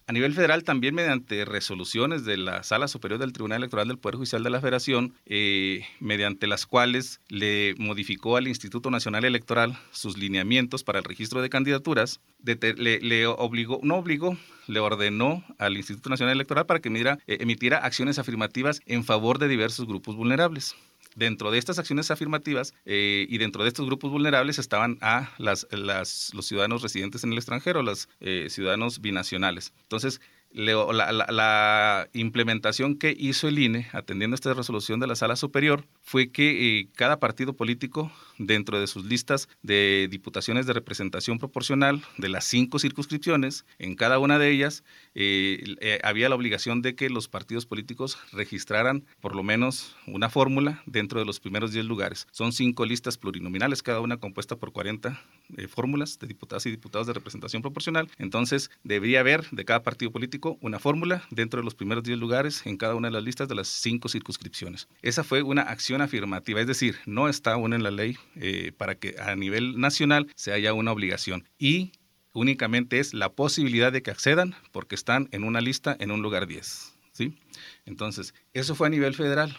A 0.07 0.13
nivel 0.13 0.35
federal, 0.35 0.63
también 0.63 0.93
mediante 0.93 1.45
resoluciones 1.45 2.25
de 2.25 2.37
la 2.37 2.61
Sala 2.61 2.87
Superior 2.87 3.19
del 3.19 3.33
Tribunal 3.33 3.57
Electoral 3.57 3.87
del 3.87 3.97
Poder 3.97 4.17
Judicial 4.17 4.43
de 4.43 4.51
la 4.51 4.61
Federación, 4.61 5.15
eh, 5.25 5.83
mediante 5.99 6.45
las 6.45 6.67
cuales 6.67 7.21
le 7.27 7.73
modificó 7.79 8.37
al 8.37 8.47
Instituto 8.47 8.91
Nacional 8.91 9.25
Electoral 9.25 9.79
sus 9.89 10.15
lineamientos 10.15 10.83
para 10.83 10.99
el 10.99 11.05
registro 11.05 11.41
de 11.41 11.49
candidaturas, 11.49 12.19
le, 12.43 13.25
obligó, 13.25 13.79
no 13.81 13.95
obligó, 13.95 14.37
le 14.67 14.79
ordenó 14.79 15.43
al 15.57 15.75
Instituto 15.75 16.11
Nacional 16.11 16.35
Electoral 16.35 16.67
para 16.67 16.81
que 16.81 16.89
eh, 16.89 17.17
emitiera 17.25 17.79
acciones 17.79 18.19
afirmativas 18.19 18.81
en 18.85 19.03
favor 19.03 19.39
de 19.39 19.47
diversos 19.47 19.87
grupos 19.87 20.15
vulnerables. 20.15 20.75
Dentro 21.15 21.49
de 21.49 21.57
estas 21.57 21.79
acciones 21.79 22.11
afirmativas 22.11 22.73
eh, 22.85 23.25
y 23.29 23.37
dentro 23.37 23.63
de 23.63 23.69
estos 23.69 23.85
grupos 23.85 24.11
vulnerables 24.11 24.59
estaban 24.59 24.97
a 25.01 25.31
las, 25.37 25.65
los 25.71 26.45
ciudadanos 26.45 26.81
residentes 26.81 27.23
en 27.23 27.31
el 27.31 27.37
extranjero, 27.37 27.81
los 27.81 28.09
eh, 28.19 28.47
ciudadanos 28.49 29.01
binacionales. 29.01 29.73
Entonces, 29.83 30.19
la, 30.55 32.07
implementación 32.13 32.95
que 32.95 33.15
hizo 33.17 33.47
el 33.47 33.59
INE, 33.59 33.87
atendiendo 33.91 34.35
esta 34.35 34.53
resolución 34.53 34.99
de 34.99 35.07
la 35.07 35.15
Sala 35.15 35.35
Superior, 35.35 35.85
fue 36.01 36.31
que 36.31 36.79
eh, 36.79 36.87
cada 36.95 37.19
partido 37.19 37.53
político, 37.53 38.11
dentro 38.37 38.79
de 38.79 38.87
sus 38.87 39.05
listas 39.05 39.49
de 39.63 40.07
diputaciones 40.09 40.65
de 40.65 40.73
representación 40.73 41.39
proporcional 41.39 42.03
de 42.17 42.29
las 42.29 42.45
cinco 42.45 42.79
circunscripciones, 42.79 43.65
en 43.79 43.95
cada 43.95 44.19
una 44.19 44.39
de 44.39 44.51
ellas 44.51 44.83
eh, 45.13 45.75
eh, 45.81 45.99
había 46.03 46.29
la 46.29 46.35
obligación 46.35 46.81
de 46.81 46.95
que 46.95 47.09
los 47.09 47.27
partidos 47.27 47.65
políticos 47.65 48.17
registraran 48.31 49.05
por 49.21 49.35
lo 49.35 49.43
menos 49.43 49.95
una 50.07 50.29
fórmula 50.29 50.83
dentro 50.85 51.19
de 51.19 51.25
los 51.25 51.39
primeros 51.39 51.71
10 51.71 51.85
lugares. 51.85 52.27
Son 52.31 52.51
cinco 52.51 52.85
listas 52.85 53.17
plurinominales, 53.17 53.83
cada 53.83 54.01
una 54.01 54.17
compuesta 54.17 54.55
por 54.55 54.71
40 54.71 55.21
fórmulas 55.69 56.19
de 56.19 56.27
diputadas 56.27 56.65
y 56.65 56.71
diputados 56.71 57.07
de 57.07 57.13
representación 57.13 57.61
proporcional. 57.61 58.09
Entonces, 58.17 58.71
debería 58.83 59.19
haber 59.19 59.49
de 59.51 59.65
cada 59.65 59.83
partido 59.83 60.11
político 60.11 60.57
una 60.61 60.79
fórmula 60.79 61.23
dentro 61.29 61.59
de 61.59 61.65
los 61.65 61.75
primeros 61.75 62.03
10 62.03 62.17
lugares 62.17 62.65
en 62.65 62.77
cada 62.77 62.95
una 62.95 63.07
de 63.07 63.13
las 63.13 63.23
listas 63.23 63.47
de 63.47 63.55
las 63.55 63.67
cinco 63.67 64.09
circunscripciones. 64.09 64.87
Esa 65.01 65.23
fue 65.23 65.43
una 65.43 65.63
acción 65.63 66.01
afirmativa, 66.01 66.61
es 66.61 66.67
decir, 66.67 66.97
no 67.05 67.29
está 67.29 67.53
aún 67.53 67.73
en 67.73 67.83
la 67.83 67.91
ley 67.91 68.17
eh, 68.35 68.71
para 68.75 68.95
que 68.95 69.15
a 69.19 69.35
nivel 69.35 69.79
nacional 69.79 70.27
se 70.35 70.53
haya 70.53 70.73
una 70.73 70.91
obligación. 70.91 71.47
Y 71.57 71.93
únicamente 72.33 72.99
es 72.99 73.13
la 73.13 73.33
posibilidad 73.33 73.91
de 73.91 74.01
que 74.01 74.11
accedan 74.11 74.55
porque 74.71 74.95
están 74.95 75.29
en 75.31 75.43
una 75.43 75.61
lista 75.61 75.95
en 75.99 76.11
un 76.11 76.21
lugar 76.21 76.47
10. 76.47 76.93
¿sí? 77.11 77.37
Entonces, 77.85 78.33
eso 78.53 78.75
fue 78.75 78.87
a 78.87 78.91
nivel 78.91 79.13
federal. 79.13 79.57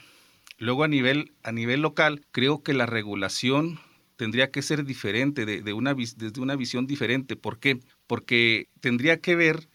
Luego 0.59 0.85
a 0.85 0.89
nivel, 0.89 1.33
a 1.43 1.53
nivel 1.53 1.83
local, 1.83 2.25
creo 2.33 2.63
que 2.63 2.75
la 2.75 2.87
regulación 2.87 3.81
tendría 4.17 4.51
que 4.51 4.63
ser 4.63 4.85
diferente, 4.85 5.45
de, 5.45 5.73
una, 5.73 5.95
desde 5.95 6.41
una 6.41 6.57
visión 6.57 6.87
diferente. 6.87 7.37
¿Por 7.37 7.59
qué? 7.59 7.81
Porque 8.07 8.69
tendría 8.81 9.21
que 9.21 9.37
ver 9.37 9.69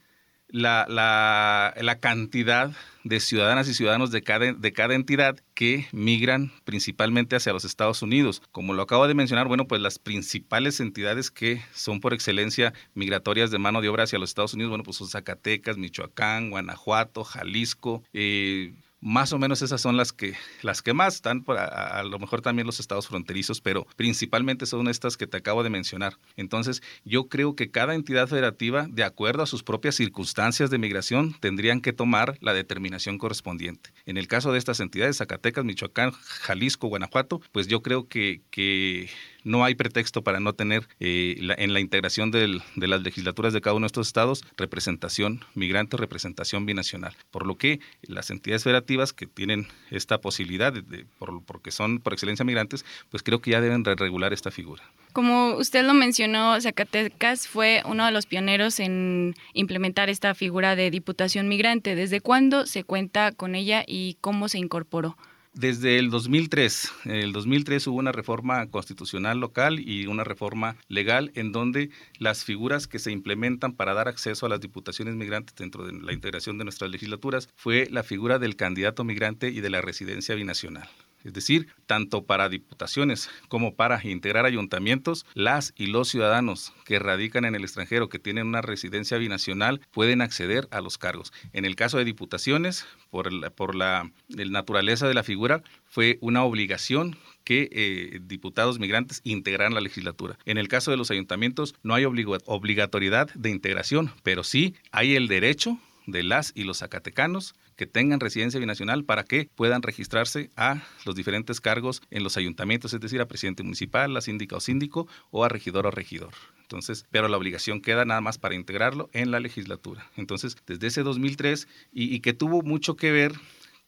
la, 0.52 0.86
la, 0.88 1.74
la, 1.80 1.98
cantidad 1.98 2.70
de 3.04 3.20
ciudadanas 3.20 3.68
y 3.68 3.74
ciudadanos 3.74 4.10
de 4.10 4.22
cada, 4.22 4.52
de 4.52 4.72
cada 4.72 4.94
entidad 4.94 5.38
que 5.54 5.88
migran 5.92 6.52
principalmente 6.64 7.34
hacia 7.34 7.52
los 7.52 7.64
Estados 7.64 8.02
Unidos. 8.02 8.42
Como 8.52 8.74
lo 8.74 8.82
acabo 8.82 9.08
de 9.08 9.14
mencionar, 9.14 9.48
bueno, 9.48 9.66
pues 9.66 9.80
las 9.80 9.98
principales 9.98 10.78
entidades 10.78 11.30
que 11.30 11.62
son 11.72 12.00
por 12.00 12.12
excelencia 12.12 12.74
migratorias 12.94 13.50
de 13.50 13.58
mano 13.58 13.80
de 13.80 13.88
obra 13.88 14.04
hacia 14.04 14.18
los 14.18 14.30
Estados 14.30 14.54
Unidos, 14.54 14.70
bueno, 14.70 14.84
pues 14.84 14.98
son 14.98 15.08
Zacatecas, 15.08 15.78
Michoacán, 15.78 16.50
Guanajuato, 16.50 17.24
Jalisco, 17.24 18.04
eh, 18.12 18.74
más 19.02 19.32
o 19.32 19.38
menos 19.38 19.60
esas 19.60 19.80
son 19.80 19.96
las 19.96 20.12
que, 20.12 20.34
las 20.62 20.80
que 20.80 20.94
más 20.94 21.16
están, 21.16 21.44
a, 21.48 21.98
a, 21.98 22.02
lo 22.04 22.18
mejor 22.18 22.40
también 22.40 22.66
los 22.66 22.80
estados 22.80 23.08
fronterizos, 23.08 23.60
pero 23.60 23.86
principalmente 23.96 24.64
son 24.64 24.88
estas 24.88 25.16
que 25.16 25.26
te 25.26 25.36
acabo 25.36 25.62
de 25.64 25.70
mencionar. 25.70 26.16
Entonces, 26.36 26.82
yo 27.04 27.28
creo 27.28 27.56
que 27.56 27.70
cada 27.70 27.94
entidad 27.94 28.28
federativa, 28.28 28.86
de 28.88 29.04
acuerdo 29.04 29.42
a 29.42 29.46
sus 29.46 29.64
propias 29.64 29.96
circunstancias 29.96 30.70
de 30.70 30.78
migración, 30.78 31.34
tendrían 31.40 31.80
que 31.80 31.92
tomar 31.92 32.38
la 32.40 32.54
determinación 32.54 33.18
correspondiente. 33.18 33.92
En 34.06 34.16
el 34.16 34.28
caso 34.28 34.52
de 34.52 34.58
estas 34.58 34.78
entidades, 34.78 35.18
Zacatecas, 35.18 35.64
Michoacán, 35.64 36.12
Jalisco, 36.12 36.86
Guanajuato, 36.86 37.40
pues 37.50 37.66
yo 37.66 37.82
creo 37.82 38.08
que, 38.08 38.42
que 38.50 39.10
no 39.44 39.64
hay 39.64 39.74
pretexto 39.74 40.22
para 40.22 40.40
no 40.40 40.52
tener 40.52 40.88
eh, 41.00 41.36
en 41.58 41.72
la 41.72 41.80
integración 41.80 42.30
de 42.30 42.60
las 42.76 43.02
legislaturas 43.02 43.52
de 43.52 43.60
cada 43.60 43.74
uno 43.74 43.84
de 43.84 43.88
estos 43.88 44.06
estados 44.06 44.44
representación 44.56 45.44
migrante, 45.54 45.96
representación 45.96 46.66
binacional. 46.66 47.14
Por 47.30 47.46
lo 47.46 47.56
que 47.56 47.80
las 48.02 48.30
entidades 48.30 48.64
federativas 48.64 49.12
que 49.12 49.26
tienen 49.26 49.66
esta 49.90 50.20
posibilidad, 50.20 50.72
de, 50.72 51.06
porque 51.46 51.70
son 51.70 51.98
por 51.98 52.12
excelencia 52.12 52.44
migrantes, 52.44 52.84
pues 53.10 53.22
creo 53.22 53.40
que 53.40 53.52
ya 53.52 53.60
deben 53.60 53.84
regular 53.84 54.32
esta 54.32 54.50
figura. 54.50 54.82
Como 55.12 55.56
usted 55.56 55.84
lo 55.84 55.94
mencionó, 55.94 56.58
Zacatecas 56.60 57.46
fue 57.46 57.82
uno 57.84 58.06
de 58.06 58.12
los 58.12 58.26
pioneros 58.26 58.80
en 58.80 59.34
implementar 59.52 60.08
esta 60.08 60.34
figura 60.34 60.74
de 60.74 60.90
diputación 60.90 61.48
migrante. 61.48 61.94
¿Desde 61.94 62.20
cuándo 62.20 62.66
se 62.66 62.84
cuenta 62.84 63.32
con 63.32 63.54
ella 63.54 63.84
y 63.86 64.16
cómo 64.20 64.48
se 64.48 64.58
incorporó? 64.58 65.16
Desde 65.54 65.98
el 65.98 66.08
2003, 66.08 66.92
en 67.04 67.10
el 67.10 67.32
2003 67.32 67.86
hubo 67.88 67.98
una 67.98 68.10
reforma 68.10 68.66
constitucional 68.70 69.38
local 69.38 69.80
y 69.80 70.06
una 70.06 70.24
reforma 70.24 70.76
legal 70.88 71.30
en 71.34 71.52
donde 71.52 71.90
las 72.18 72.42
figuras 72.42 72.86
que 72.86 72.98
se 72.98 73.12
implementan 73.12 73.74
para 73.74 73.92
dar 73.92 74.08
acceso 74.08 74.46
a 74.46 74.48
las 74.48 74.60
diputaciones 74.60 75.14
migrantes 75.14 75.54
dentro 75.54 75.84
de 75.84 75.92
la 75.92 76.14
integración 76.14 76.56
de 76.56 76.64
nuestras 76.64 76.90
legislaturas 76.90 77.50
fue 77.54 77.86
la 77.90 78.02
figura 78.02 78.38
del 78.38 78.56
candidato 78.56 79.04
migrante 79.04 79.48
y 79.50 79.60
de 79.60 79.68
la 79.68 79.82
residencia 79.82 80.34
binacional. 80.34 80.88
Es 81.24 81.32
decir, 81.32 81.68
tanto 81.86 82.24
para 82.24 82.48
diputaciones 82.48 83.30
como 83.48 83.74
para 83.74 84.00
integrar 84.06 84.44
ayuntamientos, 84.44 85.26
las 85.34 85.72
y 85.76 85.86
los 85.86 86.08
ciudadanos 86.08 86.72
que 86.84 86.98
radican 86.98 87.44
en 87.44 87.54
el 87.54 87.62
extranjero, 87.62 88.08
que 88.08 88.18
tienen 88.18 88.46
una 88.46 88.62
residencia 88.62 89.18
binacional, 89.18 89.80
pueden 89.90 90.20
acceder 90.20 90.68
a 90.70 90.80
los 90.80 90.98
cargos. 90.98 91.32
En 91.52 91.64
el 91.64 91.76
caso 91.76 91.98
de 91.98 92.04
diputaciones, 92.04 92.86
por 93.10 93.32
la, 93.32 93.50
por 93.50 93.74
la 93.74 94.10
naturaleza 94.28 95.06
de 95.06 95.14
la 95.14 95.22
figura, 95.22 95.62
fue 95.86 96.18
una 96.20 96.44
obligación 96.44 97.16
que 97.44 97.68
eh, 97.72 98.20
diputados 98.22 98.78
migrantes 98.78 99.20
integraran 99.24 99.74
la 99.74 99.80
legislatura. 99.80 100.38
En 100.44 100.58
el 100.58 100.68
caso 100.68 100.90
de 100.90 100.96
los 100.96 101.10
ayuntamientos 101.10 101.74
no 101.82 101.94
hay 101.94 102.04
obligatoriedad 102.04 103.30
de 103.34 103.50
integración, 103.50 104.12
pero 104.22 104.44
sí 104.44 104.74
hay 104.90 105.16
el 105.16 105.28
derecho 105.28 105.78
de 106.06 106.22
las 106.22 106.52
y 106.54 106.64
los 106.64 106.78
zacatecanos 106.78 107.54
que 107.82 107.86
tengan 107.88 108.20
residencia 108.20 108.60
binacional 108.60 109.04
para 109.04 109.24
que 109.24 109.50
puedan 109.56 109.82
registrarse 109.82 110.50
a 110.54 110.84
los 111.04 111.16
diferentes 111.16 111.60
cargos 111.60 112.00
en 112.12 112.22
los 112.22 112.36
ayuntamientos, 112.36 112.94
es 112.94 113.00
decir, 113.00 113.20
a 113.20 113.26
presidente 113.26 113.64
municipal, 113.64 114.16
a 114.16 114.20
síndica 114.20 114.54
o 114.54 114.60
síndico 114.60 115.08
o 115.32 115.42
a 115.42 115.48
regidor 115.48 115.88
o 115.88 115.90
regidor. 115.90 116.30
Entonces, 116.60 117.06
pero 117.10 117.26
la 117.26 117.36
obligación 117.36 117.80
queda 117.80 118.04
nada 118.04 118.20
más 118.20 118.38
para 118.38 118.54
integrarlo 118.54 119.10
en 119.12 119.32
la 119.32 119.40
legislatura. 119.40 120.08
Entonces, 120.16 120.56
desde 120.64 120.86
ese 120.86 121.02
2003 121.02 121.66
y, 121.92 122.14
y 122.14 122.20
que 122.20 122.34
tuvo 122.34 122.62
mucho 122.62 122.94
que 122.94 123.10
ver 123.10 123.32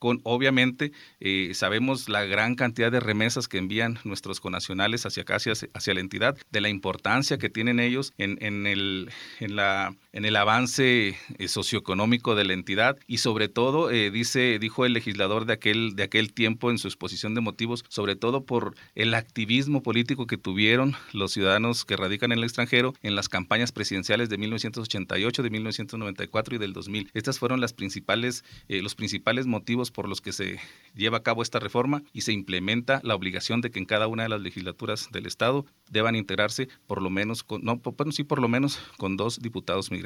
con, 0.01 0.21
obviamente, 0.25 0.93
eh, 1.21 1.53
sabemos 1.55 2.09
la 2.09 2.25
gran 2.25 2.57
cantidad 2.57 2.93
de 2.93 3.01
remesas 3.01 3.49
que 3.49 3.59
envían 3.59 3.99
nuestros 4.05 4.41
conacionales 4.41 5.07
hacia 5.07 5.23
acá, 5.23 5.37
hacia, 5.37 5.95
la 5.95 6.01
entidad, 6.01 6.37
de 6.51 6.61
la 6.61 6.69
importancia 6.69 7.39
que 7.39 7.49
tienen 7.49 7.81
ellos 7.81 8.13
en, 8.19 8.37
en, 8.41 8.67
el, 8.67 9.11
en, 9.41 9.57
la, 9.57 9.95
en 10.15 10.25
el 10.25 10.37
avance 10.37 11.17
eh, 11.39 11.49
socioeconómico 11.49 12.37
de 12.37 12.45
la 12.45 12.53
entidad 12.53 12.97
y 13.09 13.19
sobre 13.19 13.49
todo, 13.49 13.91
eh, 13.91 14.13
dice, 14.13 14.61
dijo 14.61 14.87
el 14.87 14.93
legislador 14.93 15.45
de 15.45 15.55
aquel, 15.55 15.97
de 15.97 16.05
aquel 16.05 16.33
tiempo 16.33 16.71
en 16.71 16.79
su 16.79 16.87
exposición 16.87 17.35
de 17.35 17.41
motivos, 17.41 17.85
sobre 17.89 18.15
todo 18.15 18.45
por 18.45 18.77
el 18.95 19.13
activismo 19.15 19.83
político 19.83 20.29
que 20.29 20.39
tuvieron 20.39 20.95
los 21.13 21.33
ciudadanos 21.33 21.85
que 21.85 21.97
radican 21.97 22.31
en 22.31 22.39
el 22.39 22.45
extranjero 22.45 22.95
en 23.03 23.17
las 23.17 23.29
campañas 23.29 23.73
presidenciales 23.73 24.29
de 24.29 24.39
1988, 24.39 25.43
de 25.43 25.51
1994 25.51 26.55
y 26.55 26.59
del 26.59 26.73
2000. 26.73 27.11
Estas 27.13 27.41
fueron 27.41 27.61
las 27.61 27.73
principales, 27.73 28.45
los 28.69 28.95
principales 28.95 29.47
motivos 29.47 29.91
por 29.91 30.09
los 30.09 30.21
que 30.21 30.33
se 30.33 30.61
lleva 30.95 31.19
a 31.19 31.23
cabo 31.25 31.43
esta 31.43 31.59
reforma 31.59 32.03
y 32.13 32.21
se 32.21 32.33
implementa 32.33 33.01
la 33.03 33.17
obligación 33.17 33.61
de 33.61 33.73
que 33.73 33.81
en 33.81 33.85
cada 33.85 34.07
una 34.07 34.23
de 34.23 34.29
las 34.29 34.41
legislaturas 34.41 35.09
del 35.11 35.27
Estado 35.27 35.67
deban 35.91 36.15
integrarse 36.15 36.69
por 36.87 37.03
lo 37.03 37.11
menos, 37.11 37.43
con, 37.43 37.65
no, 37.65 37.77
bueno, 37.79 38.13
sí, 38.13 38.23
por 38.23 38.41
lo 38.41 38.49
menos 38.49 38.79
con 38.97 39.17
dos 39.17 39.41
diputados 39.41 39.91
migrantes. 39.91 40.04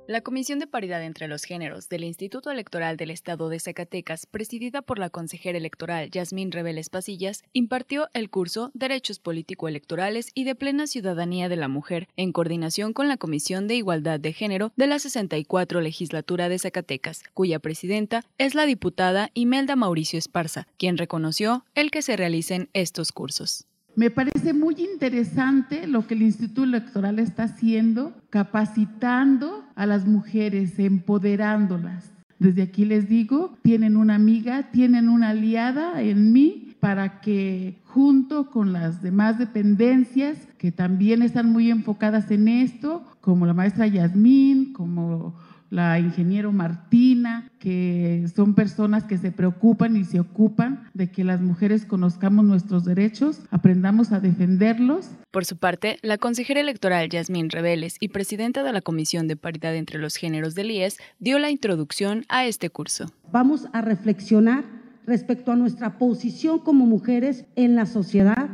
La 0.07 0.21
Comisión 0.21 0.59
de 0.59 0.67
Paridad 0.67 1.03
entre 1.03 1.27
los 1.27 1.45
Géneros 1.45 1.89
del 1.89 2.03
Instituto 2.03 2.51
Electoral 2.51 2.95
del 2.95 3.09
Estado 3.09 3.49
de 3.49 3.59
Zacatecas, 3.59 4.27
presidida 4.27 4.83
por 4.83 4.99
la 4.99 5.09
consejera 5.09 5.57
electoral 5.57 6.11
Yasmín 6.11 6.51
Reveles 6.51 6.91
Pasillas, 6.91 7.43
impartió 7.53 8.07
el 8.13 8.29
curso 8.29 8.69
Derechos 8.75 9.17
Político-Electorales 9.17 10.29
y 10.35 10.43
de 10.43 10.53
Plena 10.53 10.85
Ciudadanía 10.85 11.49
de 11.49 11.55
la 11.55 11.69
Mujer, 11.69 12.07
en 12.17 12.33
coordinación 12.33 12.93
con 12.93 13.07
la 13.07 13.17
Comisión 13.17 13.67
de 13.67 13.77
Igualdad 13.77 14.19
de 14.19 14.31
Género 14.31 14.71
de 14.75 14.85
la 14.85 14.99
64 14.99 15.81
Legislatura 15.81 16.49
de 16.49 16.59
Zacatecas, 16.59 17.23
cuya 17.33 17.57
presidenta 17.57 18.21
es 18.37 18.53
la 18.53 18.67
diputada 18.67 19.31
Imelda 19.33 19.75
Mauricio 19.75 20.19
Esparza, 20.19 20.67
quien 20.77 20.99
reconoció 20.99 21.65
el 21.73 21.89
que 21.89 22.03
se 22.03 22.15
realicen 22.15 22.69
estos 22.73 23.11
cursos. 23.11 23.65
Me 23.95 24.09
parece 24.09 24.53
muy 24.53 24.75
interesante 24.77 25.87
lo 25.87 26.05
que 26.05 26.15
el 26.15 26.23
Instituto 26.23 26.65
Electoral 26.65 27.17
está 27.17 27.43
haciendo, 27.43 28.13
capacitando 28.29 29.63
a 29.75 29.85
las 29.85 30.05
mujeres, 30.05 30.77
empoderándolas. 30.79 32.11
Desde 32.37 32.63
aquí 32.63 32.83
les 32.83 33.07
digo, 33.07 33.57
tienen 33.61 33.95
una 33.95 34.15
amiga, 34.15 34.69
tienen 34.71 35.07
una 35.07 35.29
aliada 35.29 36.01
en 36.01 36.33
mí 36.33 36.75
para 36.81 37.21
que 37.21 37.79
junto 37.85 38.51
con 38.51 38.73
las 38.73 39.01
demás 39.01 39.39
dependencias 39.39 40.37
que 40.57 40.73
también 40.73 41.21
están 41.21 41.49
muy 41.49 41.71
enfocadas 41.71 42.29
en 42.31 42.49
esto, 42.49 43.05
como 43.21 43.45
la 43.45 43.53
maestra 43.53 43.87
Yasmín, 43.87 44.73
como 44.73 45.35
la 45.75 45.99
ingeniero 45.99 46.53
Martina, 46.53 47.51
que 47.59 48.25
son 48.33 48.55
personas 48.55 49.03
que 49.03 49.17
se 49.17 49.33
preocupan 49.33 49.97
y 49.97 50.05
se 50.05 50.21
ocupan 50.21 50.89
de 50.93 51.11
que 51.11 51.25
las 51.25 51.41
mujeres 51.41 51.85
conozcamos 51.85 52.45
nuestros 52.45 52.85
derechos, 52.85 53.41
aprendamos 53.51 54.13
a 54.13 54.21
defenderlos. 54.21 55.09
Por 55.31 55.43
su 55.43 55.57
parte, 55.57 55.99
la 56.01 56.17
consejera 56.17 56.61
electoral 56.61 57.09
Yasmín 57.09 57.49
Reveles 57.49 57.97
y 57.99 58.07
presidenta 58.07 58.63
de 58.63 58.71
la 58.71 58.79
Comisión 58.79 59.27
de 59.27 59.35
Paridad 59.35 59.75
entre 59.75 59.99
los 59.99 60.15
Géneros 60.15 60.55
del 60.55 60.71
IES 60.71 60.97
dio 61.19 61.39
la 61.39 61.51
introducción 61.51 62.23
a 62.29 62.45
este 62.45 62.69
curso. 62.69 63.11
Vamos 63.33 63.67
a 63.73 63.81
reflexionar 63.81 64.63
respecto 65.05 65.51
a 65.51 65.57
nuestra 65.57 65.97
posición 65.97 66.59
como 66.59 66.85
mujeres 66.85 67.43
en 67.57 67.75
la 67.75 67.85
sociedad, 67.85 68.47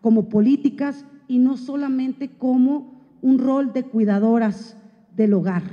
como 0.00 0.28
políticas 0.28 1.04
y 1.26 1.38
no 1.38 1.56
solamente 1.56 2.28
como 2.28 3.18
un 3.20 3.40
rol 3.40 3.72
de 3.72 3.82
cuidadoras 3.82 4.76
del 5.16 5.34
hogar. 5.34 5.64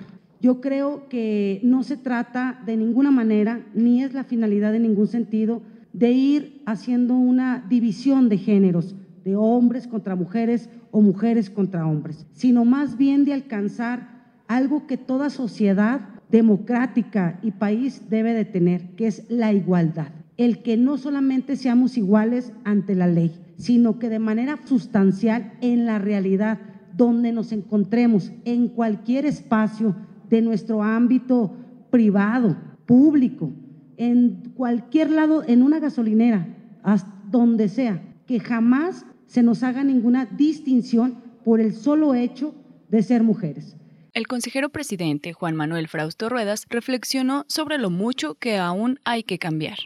Yo 0.46 0.62
creo 0.62 1.10
que 1.10 1.60
no 1.64 1.82
se 1.82 1.98
trata 1.98 2.62
de 2.68 2.78
ninguna 2.78 3.10
manera, 3.10 3.66
ni 3.74 4.04
es 4.04 4.14
la 4.14 4.24
finalidad 4.24 4.76
en 4.76 4.84
ningún 4.84 5.08
sentido, 5.08 5.64
de 5.92 6.12
ir 6.12 6.62
haciendo 6.68 7.16
una 7.16 7.66
división 7.68 8.30
de 8.30 8.38
géneros, 8.38 8.96
de 9.24 9.36
hombres 9.36 9.88
contra 9.88 10.16
mujeres 10.16 10.70
o 10.92 11.02
mujeres 11.02 11.50
contra 11.50 11.88
hombres, 11.88 12.28
sino 12.32 12.64
más 12.64 12.96
bien 12.96 13.26
de 13.26 13.34
alcanzar 13.34 14.36
algo 14.48 14.86
que 14.86 14.98
toda 14.98 15.32
sociedad 15.32 16.02
democrática 16.30 17.40
y 17.42 17.50
país 17.50 18.04
debe 18.12 18.36
de 18.36 18.46
tener, 18.46 18.92
que 18.92 19.08
es 19.08 19.26
la 19.30 19.52
igualdad. 19.52 20.10
El 20.38 20.62
que 20.62 20.78
no 20.78 21.00
solamente 21.00 21.56
seamos 21.56 21.98
iguales 21.98 22.54
ante 22.66 22.94
la 22.94 23.08
ley, 23.08 23.32
sino 23.58 23.98
que 23.98 24.10
de 24.10 24.20
manera 24.20 24.60
sustancial 24.64 25.54
en 25.62 25.88
la 25.88 25.98
realidad, 25.98 26.60
donde 26.96 27.32
nos 27.32 27.52
encontremos 27.52 28.32
en 28.46 28.68
cualquier 28.68 29.26
espacio 29.26 29.96
de 30.30 30.42
nuestro 30.42 30.84
ámbito 30.84 31.56
privado, 31.92 32.58
público, 32.86 33.52
en 33.98 34.52
cualquier 34.56 35.12
lado, 35.12 35.44
en 35.48 35.64
una 35.64 35.80
gasolinera, 35.80 36.48
hasta 36.84 37.12
donde 37.30 37.70
sea, 37.70 38.02
que 38.26 38.40
jamás 38.40 39.06
se 39.28 39.44
nos 39.44 39.64
haga 39.64 39.84
ninguna 39.84 40.26
distinción 40.26 41.16
por 41.44 41.60
el 41.60 41.74
solo 41.74 42.16
hecho 42.16 42.54
de 42.90 43.04
ser 43.04 43.24
mujeres. 43.24 43.76
El 44.14 44.28
consejero 44.28 44.70
presidente 44.70 45.34
Juan 45.34 45.56
Manuel 45.56 45.88
Frausto 45.88 46.30
Ruedas 46.30 46.66
reflexionó 46.70 47.44
sobre 47.48 47.78
lo 47.78 47.90
mucho 47.90 48.36
que 48.36 48.58
aún 48.58 49.00
hay 49.04 49.24
que 49.24 49.40
cambiar. 49.40 49.78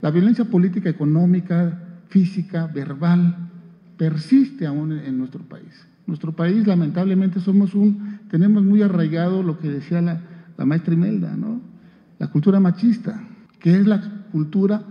La 0.00 0.10
violencia 0.10 0.44
política, 0.44 0.90
económica, 0.90 2.02
física, 2.08 2.66
verbal, 2.66 3.48
persiste 3.96 4.66
aún 4.66 4.92
en 4.92 5.18
nuestro 5.18 5.42
país. 5.48 5.86
Nuestro 6.06 6.32
país, 6.32 6.66
lamentablemente, 6.66 7.40
somos 7.40 7.74
un, 7.74 8.20
tenemos 8.30 8.62
muy 8.64 8.82
arraigado 8.82 9.42
lo 9.42 9.58
que 9.58 9.68
decía 9.68 10.00
la, 10.00 10.20
maestra 10.64 10.94
Imelda, 10.94 11.36
¿no? 11.36 11.60
La 12.18 12.28
cultura 12.28 12.60
machista, 12.60 13.22
que 13.58 13.76
es 13.76 13.86
la 13.86 14.00
cultura 14.30 14.82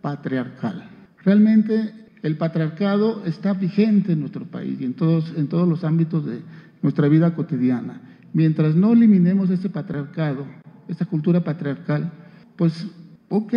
patriarcal. 0.00 0.88
Realmente 1.24 1.92
el 2.22 2.36
patriarcado 2.36 3.24
está 3.26 3.52
vigente 3.52 4.12
en 4.12 4.20
nuestro 4.20 4.46
país 4.46 4.80
y 4.80 4.84
en 4.84 4.94
todos, 4.94 5.32
en 5.36 5.48
todos 5.48 5.68
los 5.68 5.84
ámbitos 5.84 6.24
de 6.24 6.40
nuestra 6.80 7.06
vida 7.08 7.34
cotidiana. 7.34 8.00
Mientras 8.32 8.74
no 8.74 8.92
eliminemos 8.92 9.50
ese 9.50 9.68
patriarcado, 9.68 10.46
esta 10.88 11.04
cultura 11.04 11.44
patriarcal, 11.44 12.10
pues, 12.56 12.86
ok, 13.28 13.54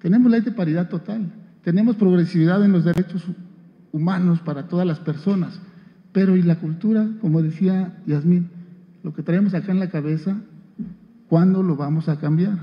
tenemos 0.00 0.30
ley 0.30 0.42
de 0.42 0.52
paridad 0.52 0.88
total, 0.88 1.32
tenemos 1.62 1.96
progresividad 1.96 2.64
en 2.64 2.72
los 2.72 2.84
derechos 2.84 3.24
humanos 3.92 4.40
para 4.40 4.68
todas 4.68 4.86
las 4.86 5.00
personas, 5.00 5.60
pero 6.16 6.34
¿y 6.34 6.42
la 6.42 6.58
cultura? 6.58 7.10
Como 7.20 7.42
decía 7.42 7.92
Yasmín, 8.06 8.48
lo 9.02 9.12
que 9.12 9.22
traemos 9.22 9.52
acá 9.52 9.72
en 9.72 9.80
la 9.80 9.90
cabeza, 9.90 10.40
¿cuándo 11.28 11.62
lo 11.62 11.76
vamos 11.76 12.08
a 12.08 12.18
cambiar? 12.18 12.56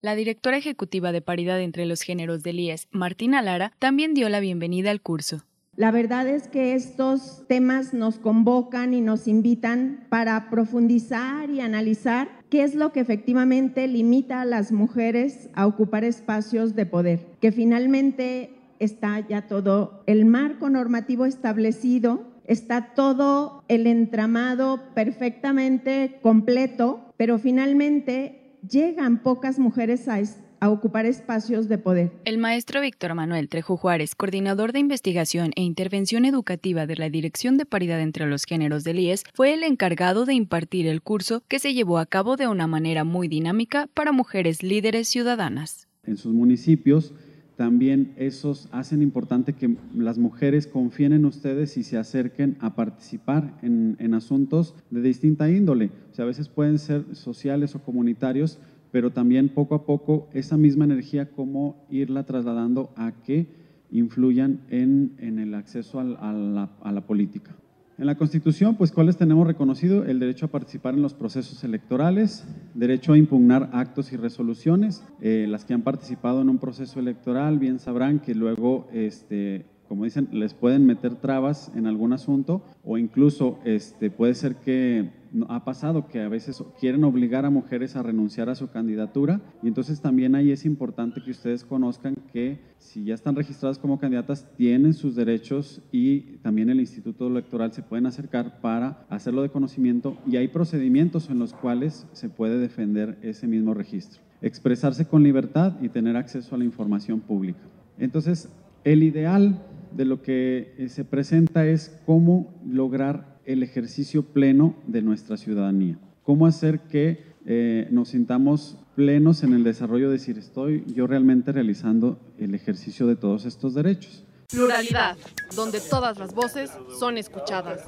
La 0.00 0.16
directora 0.16 0.56
ejecutiva 0.56 1.12
de 1.12 1.20
paridad 1.20 1.60
entre 1.60 1.86
los 1.86 2.02
géneros 2.02 2.42
del 2.42 2.58
IES, 2.58 2.88
Martina 2.90 3.40
Lara, 3.40 3.70
también 3.78 4.14
dio 4.14 4.28
la 4.28 4.40
bienvenida 4.40 4.90
al 4.90 5.00
curso. 5.00 5.44
La 5.76 5.92
verdad 5.92 6.26
es 6.26 6.48
que 6.48 6.74
estos 6.74 7.44
temas 7.46 7.94
nos 7.94 8.18
convocan 8.18 8.94
y 8.94 9.00
nos 9.00 9.28
invitan 9.28 10.08
para 10.08 10.50
profundizar 10.50 11.50
y 11.50 11.60
analizar 11.60 12.30
qué 12.50 12.64
es 12.64 12.74
lo 12.74 12.92
que 12.92 12.98
efectivamente 12.98 13.86
limita 13.86 14.40
a 14.40 14.44
las 14.44 14.72
mujeres 14.72 15.50
a 15.54 15.68
ocupar 15.68 16.02
espacios 16.02 16.74
de 16.74 16.84
poder, 16.84 17.20
que 17.40 17.52
finalmente 17.52 18.50
está 18.80 19.20
ya 19.20 19.42
todo 19.42 20.02
el 20.06 20.24
marco 20.24 20.68
normativo 20.68 21.26
establecido 21.26 22.31
está 22.52 22.94
todo 22.94 23.64
el 23.68 23.86
entramado 23.86 24.80
perfectamente 24.94 26.18
completo, 26.22 27.00
pero 27.16 27.38
finalmente 27.38 28.58
llegan 28.68 29.22
pocas 29.22 29.58
mujeres 29.58 30.08
a, 30.08 30.20
a 30.60 30.70
ocupar 30.70 31.06
espacios 31.06 31.68
de 31.68 31.78
poder. 31.78 32.12
El 32.24 32.38
maestro 32.38 32.80
Víctor 32.80 33.14
Manuel 33.14 33.48
Trejo 33.48 33.76
Juárez, 33.76 34.14
coordinador 34.14 34.72
de 34.72 34.78
investigación 34.78 35.50
e 35.56 35.62
intervención 35.62 36.24
educativa 36.24 36.86
de 36.86 36.96
la 36.96 37.10
Dirección 37.10 37.56
de 37.56 37.66
Paridad 37.66 38.00
entre 38.00 38.26
los 38.26 38.44
Géneros 38.44 38.84
del 38.84 39.00
IES, 39.00 39.24
fue 39.34 39.54
el 39.54 39.64
encargado 39.64 40.24
de 40.24 40.34
impartir 40.34 40.86
el 40.86 41.02
curso 41.02 41.42
que 41.48 41.58
se 41.58 41.74
llevó 41.74 41.98
a 41.98 42.06
cabo 42.06 42.36
de 42.36 42.46
una 42.46 42.66
manera 42.66 43.02
muy 43.02 43.26
dinámica 43.28 43.88
para 43.94 44.12
mujeres 44.12 44.62
líderes 44.62 45.08
ciudadanas. 45.08 45.88
En 46.04 46.16
sus 46.16 46.32
municipios 46.32 47.14
también 47.56 48.14
esos 48.16 48.68
hacen 48.72 49.02
importante 49.02 49.52
que 49.52 49.76
las 49.94 50.18
mujeres 50.18 50.66
confíen 50.66 51.12
en 51.12 51.24
ustedes 51.24 51.76
y 51.76 51.82
se 51.82 51.98
acerquen 51.98 52.56
a 52.60 52.74
participar 52.74 53.58
en, 53.62 53.96
en, 53.98 54.14
asuntos 54.14 54.74
de 54.90 55.02
distinta 55.02 55.50
índole. 55.50 55.90
O 56.10 56.14
sea, 56.14 56.24
a 56.24 56.28
veces 56.28 56.48
pueden 56.48 56.78
ser 56.78 57.14
sociales 57.14 57.74
o 57.74 57.82
comunitarios, 57.82 58.58
pero 58.90 59.10
también 59.10 59.48
poco 59.48 59.74
a 59.74 59.84
poco 59.84 60.28
esa 60.32 60.56
misma 60.56 60.84
energía, 60.84 61.30
cómo 61.30 61.86
irla 61.90 62.24
trasladando 62.24 62.92
a 62.96 63.12
que 63.22 63.46
influyan 63.90 64.60
en, 64.70 65.14
en 65.18 65.38
el 65.38 65.54
acceso 65.54 66.00
a, 66.00 66.02
a, 66.02 66.32
la, 66.32 66.70
a 66.82 66.92
la 66.92 67.06
política. 67.06 67.54
En 68.02 68.06
la 68.06 68.16
Constitución, 68.16 68.74
pues, 68.74 68.90
¿cuáles 68.90 69.16
tenemos 69.16 69.46
reconocido? 69.46 70.04
El 70.04 70.18
derecho 70.18 70.46
a 70.46 70.48
participar 70.48 70.94
en 70.94 71.02
los 71.02 71.14
procesos 71.14 71.62
electorales, 71.62 72.44
derecho 72.74 73.12
a 73.12 73.16
impugnar 73.16 73.70
actos 73.72 74.12
y 74.12 74.16
resoluciones. 74.16 75.04
Eh, 75.20 75.46
las 75.48 75.64
que 75.64 75.72
han 75.72 75.82
participado 75.82 76.40
en 76.40 76.48
un 76.48 76.58
proceso 76.58 76.98
electoral 76.98 77.60
bien 77.60 77.78
sabrán 77.78 78.18
que 78.18 78.34
luego, 78.34 78.88
este, 78.92 79.66
como 79.86 80.02
dicen, 80.02 80.26
les 80.32 80.52
pueden 80.52 80.84
meter 80.84 81.14
trabas 81.14 81.70
en 81.76 81.86
algún 81.86 82.12
asunto 82.12 82.64
o 82.84 82.98
incluso 82.98 83.60
este, 83.64 84.10
puede 84.10 84.34
ser 84.34 84.56
que 84.56 85.08
ha 85.48 85.64
pasado 85.64 86.06
que 86.08 86.20
a 86.20 86.28
veces 86.28 86.62
quieren 86.78 87.04
obligar 87.04 87.44
a 87.44 87.50
mujeres 87.50 87.96
a 87.96 88.02
renunciar 88.02 88.48
a 88.48 88.54
su 88.54 88.68
candidatura 88.68 89.40
y 89.62 89.68
entonces 89.68 90.00
también 90.00 90.34
ahí 90.34 90.50
es 90.50 90.64
importante 90.64 91.22
que 91.22 91.30
ustedes 91.30 91.64
conozcan 91.64 92.14
que 92.32 92.58
si 92.78 93.04
ya 93.04 93.14
están 93.14 93.36
registradas 93.36 93.78
como 93.78 93.98
candidatas 93.98 94.46
tienen 94.56 94.94
sus 94.94 95.14
derechos 95.14 95.80
y 95.90 96.38
también 96.42 96.70
el 96.70 96.80
Instituto 96.80 97.28
Electoral 97.28 97.72
se 97.72 97.82
pueden 97.82 98.06
acercar 98.06 98.60
para 98.60 99.06
hacerlo 99.08 99.42
de 99.42 99.50
conocimiento 99.50 100.18
y 100.26 100.36
hay 100.36 100.48
procedimientos 100.48 101.30
en 101.30 101.38
los 101.38 101.54
cuales 101.54 102.06
se 102.12 102.28
puede 102.28 102.58
defender 102.58 103.18
ese 103.22 103.46
mismo 103.46 103.74
registro. 103.74 104.20
Expresarse 104.40 105.06
con 105.06 105.22
libertad 105.22 105.74
y 105.80 105.88
tener 105.88 106.16
acceso 106.16 106.54
a 106.54 106.58
la 106.58 106.64
información 106.64 107.20
pública. 107.20 107.60
Entonces, 107.98 108.48
el 108.84 109.02
ideal 109.02 109.62
de 109.96 110.04
lo 110.04 110.22
que 110.22 110.74
eh, 110.78 110.88
se 110.88 111.04
presenta 111.04 111.66
es 111.66 111.98
cómo 112.06 112.54
lograr 112.66 113.31
el 113.44 113.62
ejercicio 113.62 114.22
pleno 114.22 114.76
de 114.86 115.02
nuestra 115.02 115.36
ciudadanía. 115.36 115.98
Cómo 116.22 116.46
hacer 116.46 116.80
que 116.80 117.32
eh, 117.44 117.88
nos 117.90 118.10
sintamos 118.10 118.78
plenos 118.94 119.42
en 119.42 119.54
el 119.54 119.64
desarrollo 119.64 120.06
de 120.06 120.18
decir, 120.18 120.38
estoy 120.38 120.84
yo 120.86 121.06
realmente 121.06 121.50
realizando 121.52 122.20
el 122.38 122.54
ejercicio 122.54 123.06
de 123.06 123.16
todos 123.16 123.44
estos 123.46 123.74
derechos. 123.74 124.24
Pluralidad, 124.50 125.16
donde 125.56 125.80
todas 125.80 126.18
las 126.18 126.34
voces 126.34 126.70
son 126.98 127.16
escuchadas. 127.16 127.84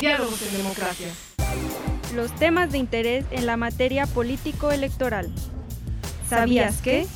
Diálogos 0.00 0.40
en 0.50 0.56
democracia. 0.56 1.08
Los 2.14 2.34
temas 2.36 2.72
de 2.72 2.78
interés 2.78 3.26
en 3.30 3.46
la 3.46 3.56
materia 3.56 4.06
político-electoral. 4.06 5.30
¿Sabías 6.28 6.80
que? 6.80 7.06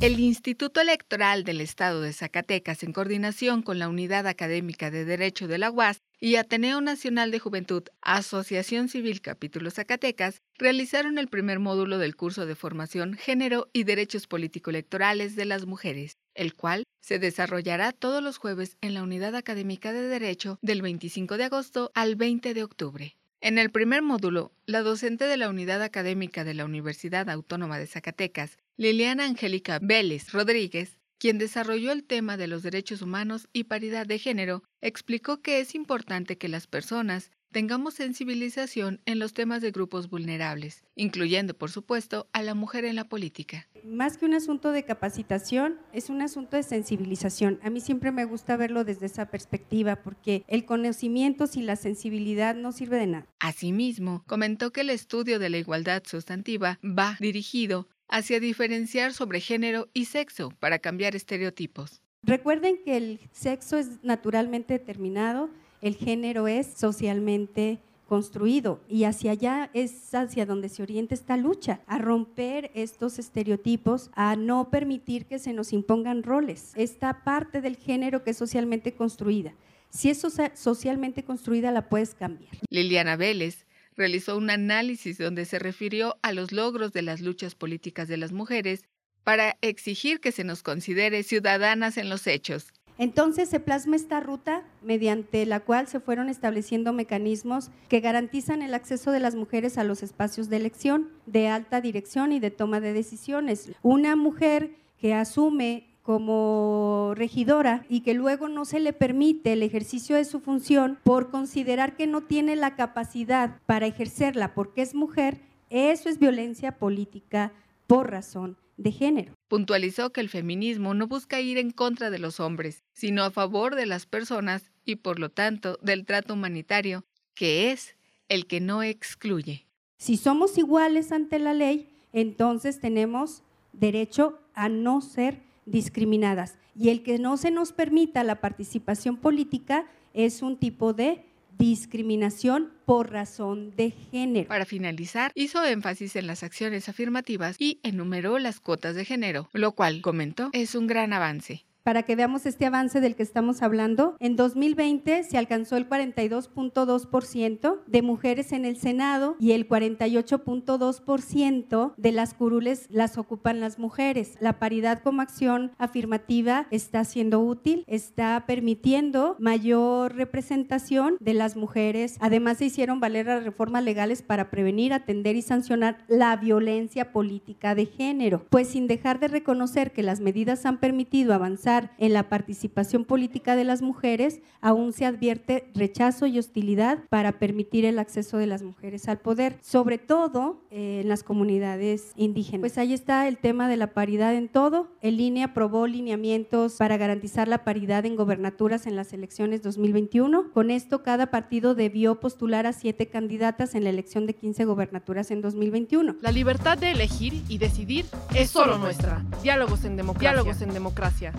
El 0.00 0.18
Instituto 0.18 0.80
Electoral 0.80 1.44
del 1.44 1.60
Estado 1.60 2.00
de 2.00 2.14
Zacatecas, 2.14 2.82
en 2.82 2.94
coordinación 2.94 3.60
con 3.60 3.78
la 3.78 3.90
Unidad 3.90 4.26
Académica 4.26 4.90
de 4.90 5.04
Derecho 5.04 5.46
de 5.46 5.58
la 5.58 5.70
UAS 5.70 6.00
y 6.18 6.36
Ateneo 6.36 6.80
Nacional 6.80 7.30
de 7.30 7.38
Juventud, 7.38 7.82
Asociación 8.00 8.88
Civil 8.88 9.20
Capítulo 9.20 9.70
Zacatecas, 9.70 10.40
realizaron 10.56 11.18
el 11.18 11.28
primer 11.28 11.58
módulo 11.58 11.98
del 11.98 12.16
curso 12.16 12.46
de 12.46 12.54
formación 12.54 13.12
Género 13.12 13.68
y 13.74 13.84
Derechos 13.84 14.26
Político-Electorales 14.26 15.36
de 15.36 15.44
las 15.44 15.66
Mujeres, 15.66 16.16
el 16.32 16.54
cual 16.54 16.84
se 17.02 17.18
desarrollará 17.18 17.92
todos 17.92 18.22
los 18.22 18.38
jueves 18.38 18.78
en 18.80 18.94
la 18.94 19.02
Unidad 19.02 19.36
Académica 19.36 19.92
de 19.92 20.08
Derecho 20.08 20.58
del 20.62 20.80
25 20.80 21.36
de 21.36 21.44
agosto 21.44 21.90
al 21.94 22.16
20 22.16 22.54
de 22.54 22.64
octubre. 22.64 23.18
En 23.42 23.56
el 23.56 23.70
primer 23.70 24.02
módulo, 24.02 24.52
la 24.66 24.82
docente 24.82 25.24
de 25.24 25.38
la 25.38 25.48
Unidad 25.48 25.82
Académica 25.82 26.44
de 26.44 26.52
la 26.52 26.66
Universidad 26.66 27.30
Autónoma 27.30 27.78
de 27.78 27.86
Zacatecas, 27.86 28.58
Liliana 28.80 29.26
Angélica 29.26 29.78
Vélez 29.78 30.32
Rodríguez, 30.32 30.98
quien 31.18 31.36
desarrolló 31.36 31.92
el 31.92 32.02
tema 32.02 32.38
de 32.38 32.46
los 32.46 32.62
derechos 32.62 33.02
humanos 33.02 33.46
y 33.52 33.64
paridad 33.64 34.06
de 34.06 34.18
género, 34.18 34.62
explicó 34.80 35.42
que 35.42 35.60
es 35.60 35.74
importante 35.74 36.38
que 36.38 36.48
las 36.48 36.66
personas 36.66 37.30
tengamos 37.52 37.92
sensibilización 37.92 39.02
en 39.04 39.18
los 39.18 39.34
temas 39.34 39.60
de 39.60 39.70
grupos 39.70 40.08
vulnerables, 40.08 40.82
incluyendo, 40.94 41.52
por 41.52 41.70
supuesto, 41.70 42.30
a 42.32 42.42
la 42.42 42.54
mujer 42.54 42.86
en 42.86 42.96
la 42.96 43.06
política. 43.06 43.68
Más 43.84 44.16
que 44.16 44.24
un 44.24 44.32
asunto 44.32 44.72
de 44.72 44.84
capacitación, 44.84 45.78
es 45.92 46.08
un 46.08 46.22
asunto 46.22 46.56
de 46.56 46.62
sensibilización. 46.62 47.60
A 47.62 47.68
mí 47.68 47.82
siempre 47.82 48.12
me 48.12 48.24
gusta 48.24 48.56
verlo 48.56 48.84
desde 48.84 49.04
esa 49.04 49.26
perspectiva, 49.26 49.96
porque 49.96 50.42
el 50.48 50.64
conocimiento 50.64 51.46
sin 51.46 51.66
la 51.66 51.76
sensibilidad 51.76 52.54
no 52.54 52.72
sirve 52.72 52.96
de 52.96 53.08
nada. 53.08 53.26
Asimismo, 53.40 54.24
comentó 54.26 54.72
que 54.72 54.80
el 54.80 54.88
estudio 54.88 55.38
de 55.38 55.50
la 55.50 55.58
igualdad 55.58 56.02
sustantiva 56.06 56.78
va 56.82 57.18
dirigido 57.20 57.88
hacia 58.10 58.40
diferenciar 58.40 59.12
sobre 59.12 59.40
género 59.40 59.88
y 59.94 60.06
sexo 60.06 60.50
para 60.60 60.78
cambiar 60.78 61.16
estereotipos. 61.16 62.02
Recuerden 62.22 62.78
que 62.84 62.96
el 62.96 63.20
sexo 63.32 63.78
es 63.78 64.02
naturalmente 64.02 64.74
determinado 64.74 65.50
el 65.82 65.96
género 65.96 66.46
es 66.46 66.66
socialmente 66.76 67.78
construido 68.06 68.80
y 68.88 69.04
hacia 69.04 69.30
allá 69.30 69.70
es 69.72 70.14
hacia 70.14 70.44
donde 70.44 70.68
se 70.68 70.82
orienta 70.82 71.14
esta 71.14 71.36
lucha, 71.36 71.80
a 71.86 71.98
romper 71.98 72.70
estos 72.74 73.18
estereotipos, 73.18 74.10
a 74.14 74.36
no 74.36 74.68
permitir 74.68 75.26
que 75.26 75.38
se 75.38 75.52
nos 75.52 75.72
impongan 75.72 76.22
roles, 76.22 76.72
esta 76.76 77.24
parte 77.24 77.60
del 77.60 77.76
género 77.76 78.24
que 78.24 78.30
es 78.30 78.36
socialmente 78.36 78.94
construida. 78.94 79.54
Si 79.90 80.10
es 80.10 80.24
socialmente 80.54 81.24
construida, 81.24 81.70
la 81.72 81.88
puedes 81.88 82.14
cambiar. 82.14 82.52
Liliana 82.68 83.16
Vélez 83.16 83.64
realizó 84.00 84.38
un 84.38 84.48
análisis 84.48 85.18
donde 85.18 85.44
se 85.44 85.58
refirió 85.58 86.16
a 86.22 86.32
los 86.32 86.52
logros 86.52 86.94
de 86.94 87.02
las 87.02 87.20
luchas 87.20 87.54
políticas 87.54 88.08
de 88.08 88.16
las 88.16 88.32
mujeres 88.32 88.82
para 89.24 89.58
exigir 89.60 90.20
que 90.20 90.32
se 90.32 90.42
nos 90.42 90.62
considere 90.62 91.22
ciudadanas 91.22 91.98
en 91.98 92.08
los 92.08 92.26
hechos 92.26 92.72
entonces 93.00 93.48
se 93.48 93.60
plasma 93.60 93.96
esta 93.96 94.20
ruta 94.20 94.62
mediante 94.82 95.46
la 95.46 95.60
cual 95.60 95.88
se 95.88 96.00
fueron 96.00 96.28
estableciendo 96.28 96.92
mecanismos 96.92 97.70
que 97.88 98.00
garantizan 98.00 98.60
el 98.60 98.74
acceso 98.74 99.10
de 99.10 99.20
las 99.20 99.34
mujeres 99.34 99.78
a 99.78 99.84
los 99.84 100.02
espacios 100.02 100.50
de 100.50 100.56
elección, 100.56 101.08
de 101.24 101.48
alta 101.48 101.80
dirección 101.80 102.30
y 102.30 102.40
de 102.40 102.50
toma 102.50 102.78
de 102.78 102.92
decisiones. 102.92 103.72
Una 103.80 104.16
mujer 104.16 104.72
que 104.98 105.14
asume 105.14 105.89
como 106.10 107.12
regidora 107.14 107.86
y 107.88 108.00
que 108.00 108.14
luego 108.14 108.48
no 108.48 108.64
se 108.64 108.80
le 108.80 108.92
permite 108.92 109.52
el 109.52 109.62
ejercicio 109.62 110.16
de 110.16 110.24
su 110.24 110.40
función 110.40 110.98
por 111.04 111.30
considerar 111.30 111.94
que 111.94 112.08
no 112.08 112.22
tiene 112.22 112.56
la 112.56 112.74
capacidad 112.74 113.60
para 113.64 113.86
ejercerla 113.86 114.52
porque 114.52 114.82
es 114.82 114.92
mujer, 114.92 115.38
eso 115.68 116.08
es 116.08 116.18
violencia 116.18 116.78
política 116.78 117.52
por 117.86 118.10
razón 118.10 118.56
de 118.76 118.90
género. 118.90 119.34
Puntualizó 119.46 120.10
que 120.10 120.20
el 120.20 120.28
feminismo 120.28 120.94
no 120.94 121.06
busca 121.06 121.40
ir 121.40 121.58
en 121.58 121.70
contra 121.70 122.10
de 122.10 122.18
los 122.18 122.40
hombres, 122.40 122.82
sino 122.92 123.22
a 123.22 123.30
favor 123.30 123.76
de 123.76 123.86
las 123.86 124.06
personas 124.06 124.72
y 124.84 124.96
por 124.96 125.20
lo 125.20 125.28
tanto 125.28 125.78
del 125.80 126.06
trato 126.06 126.34
humanitario, 126.34 127.04
que 127.36 127.70
es 127.70 127.94
el 128.28 128.48
que 128.48 128.58
no 128.58 128.82
excluye. 128.82 129.64
Si 129.98 130.16
somos 130.16 130.58
iguales 130.58 131.12
ante 131.12 131.38
la 131.38 131.54
ley, 131.54 131.88
entonces 132.12 132.80
tenemos 132.80 133.44
derecho 133.72 134.40
a 134.54 134.68
no 134.68 135.02
ser 135.02 135.48
discriminadas. 135.70 136.58
Y 136.76 136.90
el 136.90 137.02
que 137.02 137.18
no 137.18 137.36
se 137.36 137.50
nos 137.50 137.72
permita 137.72 138.24
la 138.24 138.40
participación 138.40 139.16
política 139.16 139.86
es 140.14 140.42
un 140.42 140.56
tipo 140.56 140.92
de 140.92 141.24
discriminación 141.58 142.72
por 142.86 143.10
razón 143.10 143.74
de 143.76 143.90
género. 143.90 144.48
Para 144.48 144.64
finalizar, 144.64 145.30
hizo 145.34 145.62
énfasis 145.64 146.16
en 146.16 146.26
las 146.26 146.42
acciones 146.42 146.88
afirmativas 146.88 147.56
y 147.58 147.80
enumeró 147.82 148.38
las 148.38 148.60
cuotas 148.60 148.94
de 148.94 149.04
género, 149.04 149.48
lo 149.52 149.72
cual, 149.72 150.00
comentó, 150.00 150.48
es 150.52 150.74
un 150.74 150.86
gran 150.86 151.12
avance 151.12 151.64
para 151.90 152.04
que 152.04 152.14
veamos 152.14 152.46
este 152.46 152.66
avance 152.66 153.00
del 153.00 153.16
que 153.16 153.24
estamos 153.24 153.62
hablando. 153.62 154.14
En 154.20 154.36
2020 154.36 155.24
se 155.24 155.36
alcanzó 155.36 155.76
el 155.76 155.88
42.2% 155.88 157.78
de 157.84 158.02
mujeres 158.02 158.52
en 158.52 158.64
el 158.64 158.76
Senado 158.76 159.34
y 159.40 159.50
el 159.50 159.68
48.2% 159.68 161.94
de 161.96 162.12
las 162.12 162.34
curules 162.34 162.86
las 162.90 163.18
ocupan 163.18 163.58
las 163.58 163.80
mujeres. 163.80 164.36
La 164.38 164.60
paridad 164.60 165.02
como 165.02 165.20
acción 165.20 165.72
afirmativa 165.78 166.68
está 166.70 167.04
siendo 167.04 167.40
útil, 167.40 167.82
está 167.88 168.44
permitiendo 168.46 169.34
mayor 169.40 170.14
representación 170.14 171.16
de 171.18 171.34
las 171.34 171.56
mujeres. 171.56 172.18
Además 172.20 172.58
se 172.58 172.66
hicieron 172.66 173.00
valer 173.00 173.26
las 173.26 173.42
reformas 173.42 173.82
legales 173.82 174.22
para 174.22 174.48
prevenir, 174.48 174.92
atender 174.92 175.34
y 175.34 175.42
sancionar 175.42 176.04
la 176.06 176.36
violencia 176.36 177.10
política 177.10 177.74
de 177.74 177.86
género, 177.86 178.46
pues 178.48 178.68
sin 178.68 178.86
dejar 178.86 179.18
de 179.18 179.26
reconocer 179.26 179.90
que 179.90 180.04
las 180.04 180.20
medidas 180.20 180.64
han 180.66 180.78
permitido 180.78 181.34
avanzar 181.34 181.79
en 181.98 182.12
la 182.12 182.28
participación 182.28 183.04
política 183.04 183.56
de 183.56 183.64
las 183.64 183.82
mujeres, 183.82 184.40
aún 184.60 184.92
se 184.92 185.06
advierte 185.06 185.70
rechazo 185.74 186.26
y 186.26 186.38
hostilidad 186.38 187.04
para 187.08 187.38
permitir 187.38 187.84
el 187.84 187.98
acceso 187.98 188.38
de 188.38 188.46
las 188.46 188.62
mujeres 188.62 189.08
al 189.08 189.18
poder, 189.18 189.56
sobre 189.62 189.98
todo 189.98 190.62
eh, 190.70 191.00
en 191.02 191.08
las 191.08 191.22
comunidades 191.22 192.12
indígenas. 192.16 192.60
Pues 192.60 192.78
ahí 192.78 192.92
está 192.92 193.28
el 193.28 193.38
tema 193.38 193.68
de 193.68 193.76
la 193.76 193.88
paridad 193.88 194.34
en 194.34 194.48
todo. 194.48 194.88
El 195.00 195.20
INE 195.20 195.44
aprobó 195.44 195.86
lineamientos 195.86 196.74
para 196.74 196.96
garantizar 196.96 197.48
la 197.48 197.64
paridad 197.64 198.06
en 198.06 198.16
gobernaturas 198.16 198.86
en 198.86 198.96
las 198.96 199.12
elecciones 199.12 199.62
2021. 199.62 200.52
Con 200.52 200.70
esto, 200.70 201.02
cada 201.02 201.30
partido 201.30 201.74
debió 201.74 202.20
postular 202.20 202.66
a 202.66 202.72
siete 202.72 203.08
candidatas 203.08 203.74
en 203.74 203.84
la 203.84 203.90
elección 203.90 204.26
de 204.26 204.34
15 204.34 204.64
gobernaturas 204.64 205.30
en 205.30 205.40
2021. 205.40 206.16
La 206.20 206.32
libertad 206.32 206.78
de 206.78 206.92
elegir 206.92 207.42
y 207.48 207.58
decidir 207.58 208.06
es 208.34 208.50
solo 208.50 208.78
nuestra. 208.78 209.24
Diálogos 209.42 209.84
en 209.84 209.96
democracia. 209.96 210.30
Diálogos 210.30 210.62
en 210.62 210.72
democracia. 210.72 211.32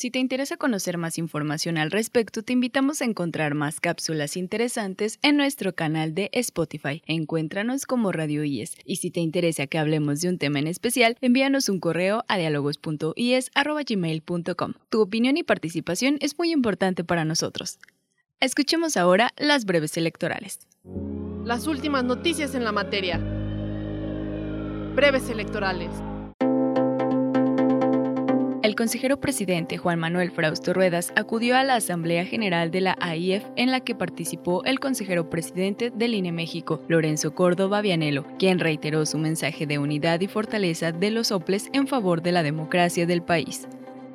Si 0.00 0.10
te 0.10 0.18
interesa 0.18 0.56
conocer 0.56 0.96
más 0.96 1.18
información 1.18 1.76
al 1.76 1.90
respecto, 1.90 2.42
te 2.42 2.54
invitamos 2.54 3.02
a 3.02 3.04
encontrar 3.04 3.54
más 3.54 3.80
cápsulas 3.80 4.38
interesantes 4.38 5.18
en 5.20 5.36
nuestro 5.36 5.74
canal 5.74 6.14
de 6.14 6.30
Spotify. 6.32 7.02
Encuéntranos 7.04 7.84
como 7.84 8.10
Radio 8.10 8.42
IES. 8.42 8.76
Y 8.86 8.96
si 8.96 9.10
te 9.10 9.20
interesa 9.20 9.66
que 9.66 9.76
hablemos 9.76 10.22
de 10.22 10.30
un 10.30 10.38
tema 10.38 10.58
en 10.58 10.68
especial, 10.68 11.18
envíanos 11.20 11.68
un 11.68 11.80
correo 11.80 12.24
a 12.28 12.38
dialogos.ies.gmail.com. 12.38 14.72
Tu 14.88 15.02
opinión 15.02 15.36
y 15.36 15.42
participación 15.42 16.16
es 16.22 16.38
muy 16.38 16.50
importante 16.50 17.04
para 17.04 17.26
nosotros. 17.26 17.78
Escuchemos 18.40 18.96
ahora 18.96 19.34
las 19.36 19.66
breves 19.66 19.98
electorales. 19.98 20.60
Las 21.44 21.66
últimas 21.66 22.04
noticias 22.04 22.54
en 22.54 22.64
la 22.64 22.72
materia. 22.72 23.18
Breves 24.94 25.28
electorales. 25.28 25.90
El 28.62 28.74
consejero 28.74 29.18
presidente 29.18 29.78
Juan 29.78 29.98
Manuel 29.98 30.30
Frausto 30.30 30.74
Ruedas 30.74 31.14
acudió 31.16 31.56
a 31.56 31.64
la 31.64 31.76
Asamblea 31.76 32.26
General 32.26 32.70
de 32.70 32.82
la 32.82 32.96
AIF 33.00 33.42
en 33.56 33.70
la 33.70 33.80
que 33.80 33.94
participó 33.94 34.62
el 34.64 34.78
consejero 34.78 35.30
presidente 35.30 35.90
del 35.90 36.12
INE 36.12 36.30
México, 36.30 36.82
Lorenzo 36.86 37.34
Córdoba 37.34 37.80
Vianelo, 37.80 38.26
quien 38.38 38.58
reiteró 38.58 39.06
su 39.06 39.16
mensaje 39.16 39.66
de 39.66 39.78
unidad 39.78 40.20
y 40.20 40.26
fortaleza 40.26 40.92
de 40.92 41.10
los 41.10 41.32
OPLES 41.32 41.70
en 41.72 41.86
favor 41.86 42.20
de 42.20 42.32
la 42.32 42.42
democracia 42.42 43.06
del 43.06 43.22
país. 43.22 43.66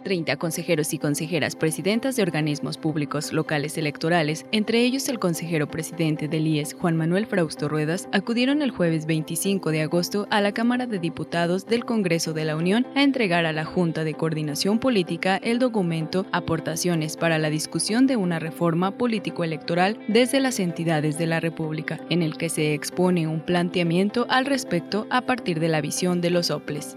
30 0.05 0.37
consejeros 0.37 0.93
y 0.93 0.99
consejeras 0.99 1.55
presidentas 1.55 2.15
de 2.15 2.21
organismos 2.21 2.77
públicos 2.77 3.33
locales 3.33 3.75
electorales, 3.77 4.45
entre 4.51 4.81
ellos 4.81 5.09
el 5.09 5.17
consejero 5.17 5.67
presidente 5.67 6.27
del 6.27 6.45
IES, 6.45 6.75
Juan 6.75 6.95
Manuel 6.95 7.25
Frausto 7.25 7.67
Ruedas, 7.67 8.07
acudieron 8.13 8.61
el 8.61 8.69
jueves 8.69 9.07
25 9.07 9.71
de 9.71 9.81
agosto 9.81 10.27
a 10.29 10.41
la 10.41 10.51
Cámara 10.51 10.85
de 10.85 10.99
Diputados 10.99 11.65
del 11.65 11.85
Congreso 11.85 12.33
de 12.33 12.45
la 12.45 12.55
Unión 12.55 12.85
a 12.95 13.01
entregar 13.01 13.47
a 13.47 13.51
la 13.51 13.65
Junta 13.65 14.03
de 14.03 14.13
Coordinación 14.13 14.77
Política 14.77 15.37
el 15.37 15.57
documento 15.57 16.27
Aportaciones 16.31 17.17
para 17.17 17.39
la 17.39 17.49
discusión 17.49 18.05
de 18.05 18.15
una 18.15 18.37
reforma 18.37 18.91
político-electoral 18.99 19.99
desde 20.07 20.39
las 20.39 20.59
entidades 20.59 21.17
de 21.17 21.25
la 21.25 21.39
República, 21.39 21.99
en 22.11 22.21
el 22.21 22.37
que 22.37 22.49
se 22.49 22.75
expone 22.75 23.27
un 23.27 23.41
planteamiento 23.41 24.27
al 24.29 24.45
respecto 24.45 25.07
a 25.09 25.21
partir 25.21 25.59
de 25.59 25.69
la 25.69 25.81
visión 25.81 26.21
de 26.21 26.29
los 26.29 26.51
OPLES. 26.51 26.95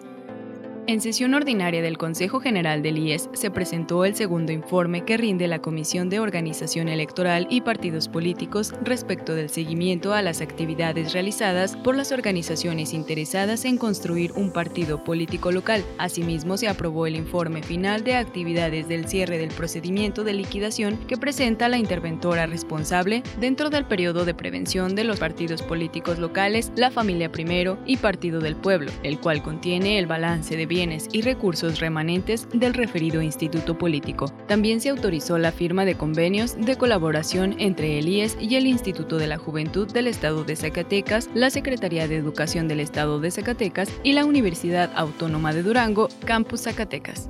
En 0.88 1.02
sesión 1.02 1.34
ordinaria 1.34 1.82
del 1.82 1.98
Consejo 1.98 2.40
General 2.40 2.82
del 2.82 2.96
IES 2.96 3.28
se 3.34 3.50
presentó 3.50 4.06
el 4.06 4.14
segundo 4.14 4.52
informe 4.52 5.04
que 5.04 5.18
rinde 5.18 5.46
la 5.46 5.58
Comisión 5.58 6.08
de 6.08 6.18
Organización 6.18 6.88
Electoral 6.88 7.46
y 7.50 7.60
Partidos 7.60 8.08
Políticos 8.08 8.72
respecto 8.84 9.34
del 9.34 9.50
seguimiento 9.50 10.14
a 10.14 10.22
las 10.22 10.40
actividades 10.40 11.12
realizadas 11.12 11.76
por 11.76 11.94
las 11.94 12.10
organizaciones 12.10 12.94
interesadas 12.94 13.66
en 13.66 13.76
construir 13.76 14.32
un 14.32 14.50
partido 14.50 15.04
político 15.04 15.52
local. 15.52 15.84
Asimismo, 15.98 16.56
se 16.56 16.68
aprobó 16.68 17.06
el 17.06 17.16
informe 17.16 17.62
final 17.62 18.02
de 18.02 18.14
actividades 18.14 18.88
del 18.88 19.06
cierre 19.08 19.36
del 19.36 19.50
procedimiento 19.50 20.24
de 20.24 20.32
liquidación 20.32 20.96
que 21.06 21.18
presenta 21.18 21.68
la 21.68 21.76
interventora 21.76 22.46
responsable 22.46 23.22
dentro 23.38 23.68
del 23.68 23.84
periodo 23.84 24.24
de 24.24 24.32
prevención 24.32 24.94
de 24.94 25.04
los 25.04 25.20
partidos 25.20 25.60
políticos 25.60 26.18
locales, 26.18 26.72
la 26.76 26.90
Familia 26.90 27.30
Primero 27.30 27.76
y 27.84 27.98
Partido 27.98 28.40
del 28.40 28.56
Pueblo, 28.56 28.90
el 29.02 29.20
cual 29.20 29.42
contiene 29.42 29.98
el 29.98 30.06
balance 30.06 30.56
de 30.56 30.77
bienes 30.78 31.08
y 31.10 31.22
recursos 31.22 31.80
remanentes 31.80 32.46
del 32.54 32.72
referido 32.72 33.20
instituto 33.20 33.76
político. 33.76 34.26
También 34.46 34.80
se 34.80 34.90
autorizó 34.90 35.36
la 35.36 35.50
firma 35.50 35.84
de 35.84 35.96
convenios 35.96 36.54
de 36.56 36.76
colaboración 36.76 37.56
entre 37.58 37.98
el 37.98 38.06
IES 38.06 38.36
y 38.40 38.54
el 38.54 38.68
Instituto 38.68 39.18
de 39.18 39.26
la 39.26 39.38
Juventud 39.38 39.90
del 39.90 40.06
Estado 40.06 40.44
de 40.44 40.54
Zacatecas, 40.54 41.30
la 41.34 41.50
Secretaría 41.50 42.06
de 42.06 42.14
Educación 42.14 42.68
del 42.68 42.78
Estado 42.78 43.18
de 43.18 43.32
Zacatecas 43.32 43.90
y 44.04 44.12
la 44.12 44.24
Universidad 44.24 44.92
Autónoma 44.94 45.52
de 45.52 45.64
Durango, 45.64 46.10
Campus 46.24 46.60
Zacatecas. 46.62 47.28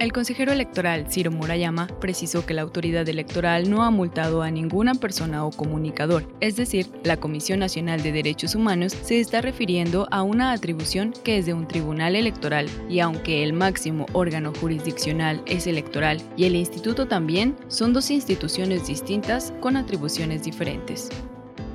El 0.00 0.14
consejero 0.14 0.50
electoral 0.50 1.04
Ciro 1.10 1.30
Murayama 1.30 1.86
precisó 2.00 2.46
que 2.46 2.54
la 2.54 2.62
autoridad 2.62 3.06
electoral 3.06 3.68
no 3.68 3.82
ha 3.82 3.90
multado 3.90 4.40
a 4.40 4.50
ninguna 4.50 4.94
persona 4.94 5.44
o 5.44 5.50
comunicador, 5.50 6.24
es 6.40 6.56
decir, 6.56 6.86
la 7.04 7.18
Comisión 7.18 7.58
Nacional 7.58 8.02
de 8.02 8.10
Derechos 8.10 8.54
Humanos 8.54 8.96
se 9.02 9.20
está 9.20 9.42
refiriendo 9.42 10.08
a 10.10 10.22
una 10.22 10.52
atribución 10.52 11.12
que 11.22 11.36
es 11.36 11.44
de 11.44 11.52
un 11.52 11.68
tribunal 11.68 12.16
electoral 12.16 12.66
y 12.88 13.00
aunque 13.00 13.42
el 13.42 13.52
máximo 13.52 14.06
órgano 14.14 14.54
jurisdiccional 14.58 15.42
es 15.44 15.66
electoral 15.66 16.22
y 16.34 16.44
el 16.46 16.56
instituto 16.56 17.06
también, 17.06 17.54
son 17.68 17.92
dos 17.92 18.10
instituciones 18.10 18.86
distintas 18.86 19.52
con 19.60 19.76
atribuciones 19.76 20.42
diferentes. 20.42 21.10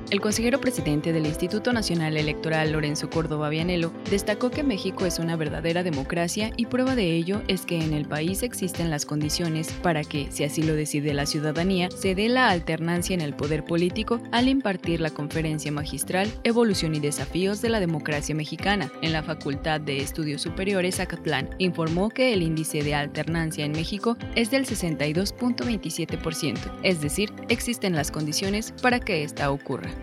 El 0.08 0.20
consejero 0.20 0.60
presidente 0.60 1.12
del 1.12 1.26
Instituto 1.26 1.72
Nacional 1.72 2.16
Electoral, 2.16 2.70
Lorenzo 2.70 3.10
Córdoba 3.10 3.48
Vianelo, 3.48 3.92
destacó 4.08 4.50
que 4.50 4.62
México 4.62 5.04
es 5.04 5.18
una 5.18 5.34
verdadera 5.34 5.82
democracia 5.82 6.52
y 6.56 6.66
prueba 6.66 6.94
de 6.94 7.16
ello 7.16 7.42
es 7.48 7.66
que 7.66 7.80
en 7.80 7.92
el 7.92 8.06
país 8.06 8.44
existen 8.44 8.88
las 8.88 9.04
condiciones 9.04 9.72
para 9.82 10.04
que, 10.04 10.28
si 10.30 10.44
así 10.44 10.62
lo 10.62 10.74
decide 10.74 11.12
la 11.12 11.26
ciudadanía, 11.26 11.90
se 11.90 12.14
dé 12.14 12.28
la 12.28 12.50
alternancia 12.50 13.14
en 13.14 13.20
el 13.20 13.34
poder 13.34 13.64
político 13.64 14.20
al 14.30 14.46
impartir 14.46 15.00
la 15.00 15.10
conferencia 15.10 15.72
magistral 15.72 16.32
Evolución 16.44 16.94
y 16.94 17.00
Desafíos 17.00 17.60
de 17.60 17.70
la 17.70 17.80
Democracia 17.80 18.36
Mexicana 18.36 18.92
en 19.02 19.12
la 19.12 19.24
Facultad 19.24 19.80
de 19.80 19.98
Estudios 19.98 20.40
Superiores 20.40 21.00
Acatlán. 21.00 21.50
Informó 21.58 22.10
que 22.10 22.32
el 22.32 22.42
índice 22.42 22.84
de 22.84 22.94
alternancia 22.94 23.64
en 23.64 23.72
México 23.72 24.16
es 24.36 24.52
del 24.52 24.66
62.27%, 24.66 26.58
es 26.84 27.00
decir, 27.00 27.32
existen 27.48 27.96
las 27.96 28.12
condiciones 28.12 28.72
para 28.80 29.00
que 29.00 29.24
esta 29.24 29.50
ocurra. 29.50 29.96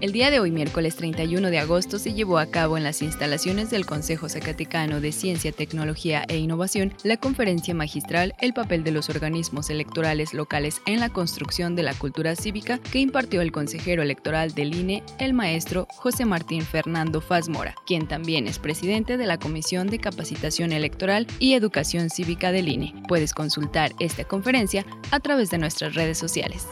El 0.00 0.12
día 0.12 0.30
de 0.30 0.38
hoy, 0.38 0.52
miércoles 0.52 0.94
31 0.94 1.50
de 1.50 1.58
agosto, 1.58 1.98
se 1.98 2.14
llevó 2.14 2.38
a 2.38 2.46
cabo 2.46 2.76
en 2.76 2.84
las 2.84 3.02
instalaciones 3.02 3.68
del 3.68 3.84
Consejo 3.84 4.28
Zacatecano 4.28 5.00
de 5.00 5.10
Ciencia, 5.10 5.50
Tecnología 5.50 6.24
e 6.28 6.38
Innovación 6.38 6.94
la 7.02 7.16
conferencia 7.16 7.74
magistral 7.74 8.32
El 8.40 8.54
papel 8.54 8.84
de 8.84 8.92
los 8.92 9.10
organismos 9.10 9.70
electorales 9.70 10.34
locales 10.34 10.80
en 10.86 11.00
la 11.00 11.08
construcción 11.08 11.74
de 11.74 11.82
la 11.82 11.94
cultura 11.94 12.36
cívica 12.36 12.78
que 12.78 13.00
impartió 13.00 13.40
el 13.40 13.50
consejero 13.50 14.04
electoral 14.04 14.54
del 14.54 14.72
INE, 14.76 15.02
el 15.18 15.34
maestro 15.34 15.88
José 15.90 16.24
Martín 16.24 16.62
Fernando 16.62 17.20
Fazmora, 17.20 17.74
quien 17.84 18.06
también 18.06 18.46
es 18.46 18.60
presidente 18.60 19.16
de 19.16 19.26
la 19.26 19.38
Comisión 19.38 19.88
de 19.88 19.98
Capacitación 19.98 20.70
Electoral 20.70 21.26
y 21.40 21.54
Educación 21.54 22.08
Cívica 22.08 22.52
del 22.52 22.68
INE. 22.68 22.94
Puedes 23.08 23.34
consultar 23.34 23.90
esta 23.98 24.22
conferencia 24.22 24.86
a 25.10 25.18
través 25.18 25.50
de 25.50 25.58
nuestras 25.58 25.96
redes 25.96 26.18
sociales. 26.18 26.68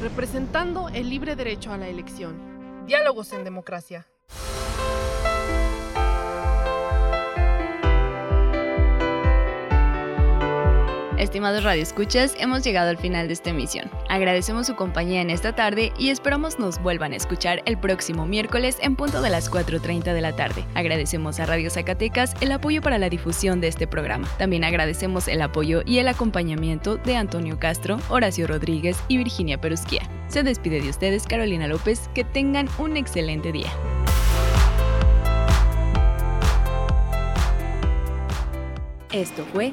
Representando 0.00 0.88
el 0.88 1.10
libre 1.10 1.36
derecho 1.36 1.72
a 1.72 1.76
la 1.76 1.88
elección. 1.88 2.86
Diálogos 2.86 3.32
en 3.32 3.44
democracia. 3.44 4.06
Estimados 11.30 11.62
radioescuchas, 11.62 12.34
hemos 12.40 12.64
llegado 12.64 12.90
al 12.90 12.98
final 12.98 13.28
de 13.28 13.34
esta 13.34 13.50
emisión. 13.50 13.88
Agradecemos 14.08 14.66
su 14.66 14.74
compañía 14.74 15.20
en 15.20 15.30
esta 15.30 15.54
tarde 15.54 15.92
y 15.96 16.08
esperamos 16.08 16.58
nos 16.58 16.82
vuelvan 16.82 17.12
a 17.12 17.16
escuchar 17.16 17.62
el 17.66 17.78
próximo 17.78 18.26
miércoles 18.26 18.78
en 18.82 18.96
punto 18.96 19.22
de 19.22 19.30
las 19.30 19.48
4.30 19.48 20.12
de 20.12 20.20
la 20.22 20.34
tarde. 20.34 20.64
Agradecemos 20.74 21.38
a 21.38 21.46
Radio 21.46 21.70
Zacatecas 21.70 22.34
el 22.40 22.50
apoyo 22.50 22.82
para 22.82 22.98
la 22.98 23.08
difusión 23.08 23.60
de 23.60 23.68
este 23.68 23.86
programa. 23.86 24.26
También 24.38 24.64
agradecemos 24.64 25.28
el 25.28 25.40
apoyo 25.40 25.82
y 25.86 25.98
el 25.98 26.08
acompañamiento 26.08 26.96
de 26.96 27.14
Antonio 27.14 27.60
Castro, 27.60 27.98
Horacio 28.08 28.48
Rodríguez 28.48 29.00
y 29.06 29.16
Virginia 29.18 29.60
Perusquía. 29.60 30.02
Se 30.26 30.42
despide 30.42 30.80
de 30.80 30.90
ustedes 30.90 31.28
Carolina 31.28 31.68
López, 31.68 32.10
que 32.12 32.24
tengan 32.24 32.68
un 32.76 32.96
excelente 32.96 33.52
día. 33.52 33.70
Esto 39.12 39.44
fue 39.52 39.72